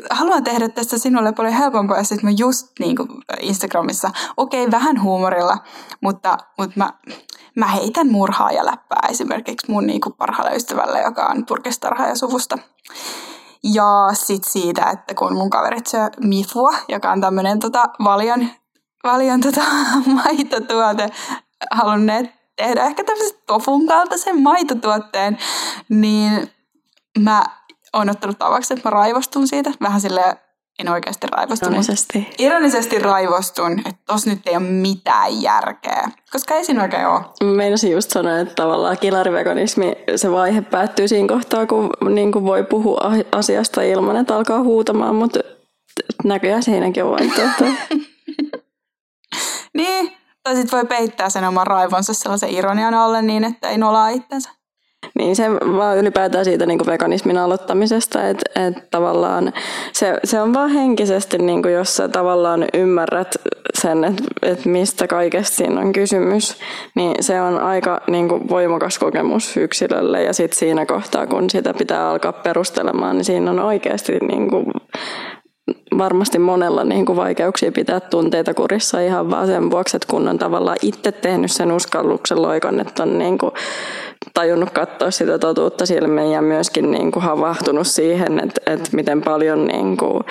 haluan 0.09 0.43
tehdä 0.43 0.69
tästä 0.69 0.97
sinulle 0.97 1.31
paljon 1.31 1.53
helpompaa. 1.53 1.97
Ja 1.97 2.03
sitten 2.03 2.29
mä 2.29 2.35
just 2.37 2.67
niin 2.79 2.95
kuin 2.95 3.09
Instagramissa, 3.41 4.11
okei, 4.37 4.71
vähän 4.71 5.01
huumorilla, 5.01 5.57
mutta, 6.01 6.37
mutta 6.57 6.73
mä, 6.75 6.93
mä 7.55 7.67
heitän 7.67 8.11
murhaa 8.11 8.51
ja 8.51 8.65
läppää 8.65 9.07
esimerkiksi 9.09 9.71
mun 9.71 9.87
niin 9.87 10.01
kuin 10.01 10.13
parhaalle 10.13 10.55
ystävälle, 10.55 11.01
joka 11.01 11.25
on 11.25 11.45
turkistarhaaja 11.45 12.15
suvusta. 12.15 12.57
Ja 13.63 14.09
sitten 14.13 14.51
siitä, 14.51 14.89
että 14.89 15.13
kun 15.15 15.33
mun 15.33 15.49
kaverit 15.49 15.87
syö 15.87 16.09
mifua, 16.23 16.73
joka 16.89 17.11
on 17.11 17.21
tämmöinen 17.21 17.59
tota, 17.59 17.89
valjan 18.03 18.49
paljon 19.03 19.41
tota 19.41 19.62
maitotuote 20.23 21.09
halunneet 21.71 22.25
tehdä 22.55 22.85
ehkä 22.85 23.03
tämmöisen 23.03 23.38
tofun 23.47 23.88
kaltaisen 23.88 24.41
maitotuotteen, 24.41 25.38
niin 25.89 26.49
mä 27.19 27.43
oon 27.93 28.09
ottanut 28.09 28.39
tavaksi, 28.39 28.73
että 28.73 28.89
mä 28.89 28.93
raivostun 28.93 29.47
siitä. 29.47 29.71
Vähän 29.81 30.01
sille 30.01 30.38
en 30.79 30.89
oikeasti 30.89 31.27
raivostunut. 31.27 31.73
Ironisesti. 31.73 32.27
Ironisesti 32.38 32.99
raivostun, 32.99 33.79
että 33.79 34.01
tos 34.05 34.25
nyt 34.27 34.39
ei 34.45 34.55
ole 34.55 34.63
mitään 34.63 35.41
järkeä, 35.41 36.09
koska 36.31 36.55
ei 36.55 36.65
siinä 36.65 36.83
oikein 36.83 37.07
ole. 37.07 37.21
Meinasin 37.55 37.91
just 37.91 38.12
sanoa, 38.12 38.39
että 38.39 38.55
tavallaan 38.55 38.97
kilariveganismi, 38.97 39.93
se 40.15 40.31
vaihe 40.31 40.62
päättyy 40.62 41.07
siinä 41.07 41.27
kohtaa, 41.27 41.65
kun 41.65 41.89
niin 42.09 42.31
kuin 42.31 42.45
voi 42.45 42.63
puhua 42.63 43.12
asiasta 43.31 43.81
ilman, 43.81 44.15
että 44.15 44.35
alkaa 44.35 44.63
huutamaan, 44.63 45.15
mutta 45.15 45.39
näköjään 46.23 46.63
siinäkin 46.63 47.03
on 47.03 47.12
vaihtoehto. 47.12 47.65
Niin, 49.73 50.12
tai 50.43 50.55
sitten 50.55 50.77
voi 50.77 50.86
peittää 50.86 51.29
sen 51.29 51.43
oman 51.43 51.67
raivonsa 51.67 52.13
sellaisen 52.13 52.53
ironian 52.53 52.93
alle 52.93 53.21
niin, 53.21 53.43
että 53.43 53.69
ei 53.69 53.77
nolaa 53.77 54.10
itsensä. 54.10 54.49
Niin 55.15 55.36
se 55.36 55.51
vaan 55.51 55.97
ylipäätään 55.97 56.45
siitä 56.45 56.65
niin 56.65 56.77
kuin 56.77 56.88
veganismin 56.88 57.38
aloittamisesta, 57.38 58.27
että, 58.27 58.67
että 58.67 58.82
tavallaan 58.91 59.53
se, 59.93 60.19
se 60.23 60.41
on 60.41 60.53
vaan 60.53 60.69
henkisesti, 60.69 61.38
niin 61.38 61.62
kuin 61.62 61.73
jos 61.73 61.95
sä 61.97 62.08
tavallaan 62.08 62.65
ymmärrät 62.73 63.36
sen, 63.73 64.03
että, 64.03 64.23
että 64.41 64.69
mistä 64.69 65.08
kaikesta 65.08 65.55
siinä 65.55 65.82
on 65.82 65.93
kysymys, 65.93 66.58
niin 66.95 67.15
se 67.23 67.41
on 67.41 67.60
aika 67.60 68.01
niin 68.08 68.29
kuin 68.29 68.49
voimakas 68.49 68.99
kokemus 68.99 69.58
yksilölle 69.58 70.23
ja 70.23 70.34
sitten 70.34 70.60
siinä 70.60 70.86
kohtaa, 70.86 71.27
kun 71.27 71.49
sitä 71.49 71.73
pitää 71.73 72.10
alkaa 72.10 72.34
perustelemaan, 72.34 73.15
niin 73.15 73.25
siinä 73.25 73.51
on 73.51 73.60
oikeasti 73.60 74.17
niin 74.17 74.49
kuin 74.49 74.65
varmasti 75.97 76.39
monella 76.39 76.84
niin 76.84 77.05
kuin 77.05 77.15
vaikeuksia 77.15 77.71
pitää 77.71 77.99
tunteita 77.99 78.53
kurissa 78.53 79.01
ihan 79.01 79.32
vaan 79.32 79.47
sen 79.47 79.71
vuoksi, 79.71 79.97
että 79.97 80.08
kun 80.12 80.27
on 80.27 80.39
tavallaan 80.39 80.77
itse 80.82 81.12
tehnyt 81.12 81.51
sen 81.51 81.71
uskalluksen 81.71 82.41
loikan, 82.41 82.79
että 82.79 83.03
on 83.03 83.17
niin 83.17 83.38
kuin 83.38 83.51
tajunnut 84.34 84.69
katsoa 84.69 85.12
sitä 85.12 85.39
totuutta 85.39 85.86
silmiin 85.86 86.32
ja 86.32 86.41
myöskin 86.41 86.91
niin 86.91 87.12
kuin 87.12 87.23
havahtunut 87.23 87.88
siihen, 87.88 88.39
että, 88.39 88.73
että 88.73 88.89
miten 88.93 89.21
paljon 89.21 89.67
niin 89.67 89.97
kuin 89.97 90.23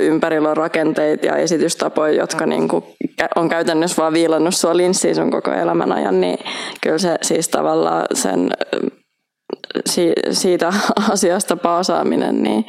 ympärillä 0.00 0.50
on 0.50 0.56
rakenteita 0.56 1.26
ja 1.26 1.36
esitystapoja, 1.36 2.12
jotka 2.12 2.46
niin 2.46 2.68
kuin 2.68 2.84
on 3.36 3.48
käytännössä 3.48 4.02
vaan 4.02 4.12
viilannut 4.12 4.54
sua 4.54 4.76
linssiin 4.76 5.14
sun 5.14 5.30
koko 5.30 5.50
elämän 5.50 5.92
ajan, 5.92 6.20
niin 6.20 6.38
kyllä 6.82 6.98
se 6.98 7.18
siis 7.22 7.48
tavallaan 7.48 8.06
sen 8.14 8.50
siitä 10.30 10.72
asiasta 11.12 11.56
paasaaminen 11.56 12.42
niin 12.42 12.64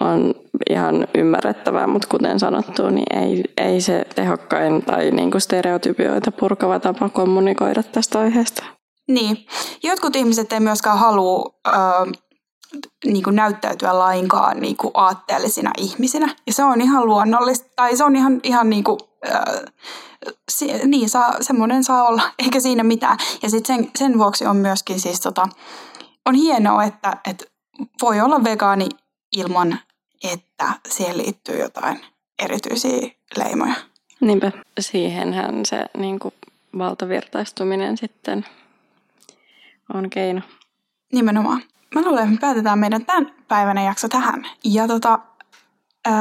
on 0.00 0.34
ihan 0.70 1.06
ymmärrettävää, 1.14 1.86
mutta 1.86 2.08
kuten 2.08 2.40
sanottu, 2.40 2.90
niin 2.90 3.22
ei, 3.22 3.44
ei 3.56 3.80
se 3.80 4.04
tehokkain 4.14 4.82
tai 4.82 5.10
niin 5.10 5.30
kuin 5.30 5.40
stereotypioita 5.40 6.32
purkava 6.32 6.78
tapa 6.78 7.08
kommunikoida 7.08 7.82
tästä 7.82 8.20
aiheesta. 8.20 8.64
Niin. 9.08 9.46
Jotkut 9.82 10.16
ihmiset 10.16 10.52
ei 10.52 10.60
myöskään 10.60 10.98
halua 10.98 11.54
äh, 11.68 11.74
niin 13.04 13.22
kuin 13.22 13.36
näyttäytyä 13.36 13.98
lainkaan 13.98 14.60
niin 14.60 14.76
kuin 14.76 14.90
aatteellisina 14.94 15.70
ihmisinä. 15.78 16.34
Ja 16.46 16.52
se 16.52 16.64
on 16.64 16.80
ihan 16.80 17.06
luonnollista, 17.06 17.68
tai 17.76 17.96
se 17.96 18.04
on 18.04 18.16
ihan, 18.16 18.40
ihan 18.42 18.70
niin 18.70 18.84
kuin, 18.84 18.98
äh, 19.34 19.42
se, 20.50 20.80
niin, 20.84 21.08
saa, 21.08 21.36
semmoinen 21.40 21.84
saa 21.84 22.08
olla, 22.08 22.22
eikä 22.38 22.60
siinä 22.60 22.82
mitään. 22.82 23.18
Ja 23.42 23.50
sitten 23.50 23.76
sen, 23.76 23.90
sen 23.96 24.18
vuoksi 24.18 24.46
on 24.46 24.56
myöskin 24.56 25.00
siis 25.00 25.20
tota, 25.20 25.48
hienoa, 26.34 26.84
että, 26.84 27.16
että 27.30 27.44
voi 28.02 28.20
olla 28.20 28.44
vegaani 28.44 28.88
ilman, 29.36 29.78
että 30.32 30.72
siihen 30.88 31.18
liittyy 31.18 31.58
jotain 31.60 32.00
erityisiä 32.42 33.10
leimoja. 33.36 33.74
Niinpä. 34.20 34.52
Siihenhän 34.80 35.66
se 35.66 35.86
niin 35.96 36.18
kuin, 36.18 36.34
valtavirtaistuminen 36.78 37.98
sitten 37.98 38.46
on 39.94 40.10
keino. 40.10 40.40
Nimenomaan. 41.12 41.62
Mä 41.94 42.02
luulen, 42.02 42.22
että 42.22 42.32
me 42.34 42.38
päätetään 42.40 42.78
meidän 42.78 43.06
tämän 43.06 43.34
päivänä 43.48 43.82
jakso 43.82 44.08
tähän. 44.08 44.46
Ja 44.64 44.88
tota, 44.88 45.18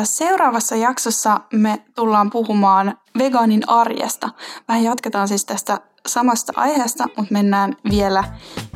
seuraavassa 0.04 0.76
jaksossa 0.76 1.42
me 1.54 1.82
tullaan 1.96 2.30
puhumaan 2.30 2.98
vegaanin 3.18 3.70
arjesta. 3.70 4.30
Vähän 4.68 4.84
jatketaan 4.84 5.28
siis 5.28 5.46
tästä 5.46 5.80
samasta 6.08 6.54
aiheesta, 6.56 7.08
mutta 7.18 7.34
mennään 7.34 7.78
vielä 7.90 8.24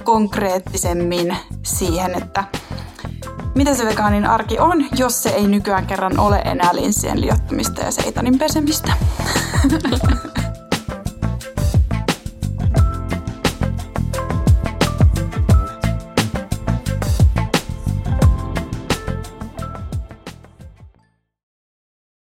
konkreettisemmin 0.04 1.38
siihen, 1.64 2.16
että 2.16 2.44
mitä 3.56 3.74
se 3.74 3.86
vegaanin 3.86 4.26
arki 4.26 4.60
on, 4.60 4.86
jos 4.98 5.24
se 5.24 5.30
ei 5.30 5.48
nykyään 5.48 5.88
kerran 5.88 6.20
ole 6.20 6.38
enää 6.38 6.76
linssien 6.76 7.22
liottamista 7.22 7.82
ja 7.82 7.92
seitanin 7.92 8.40
pesemistä. 8.40 8.94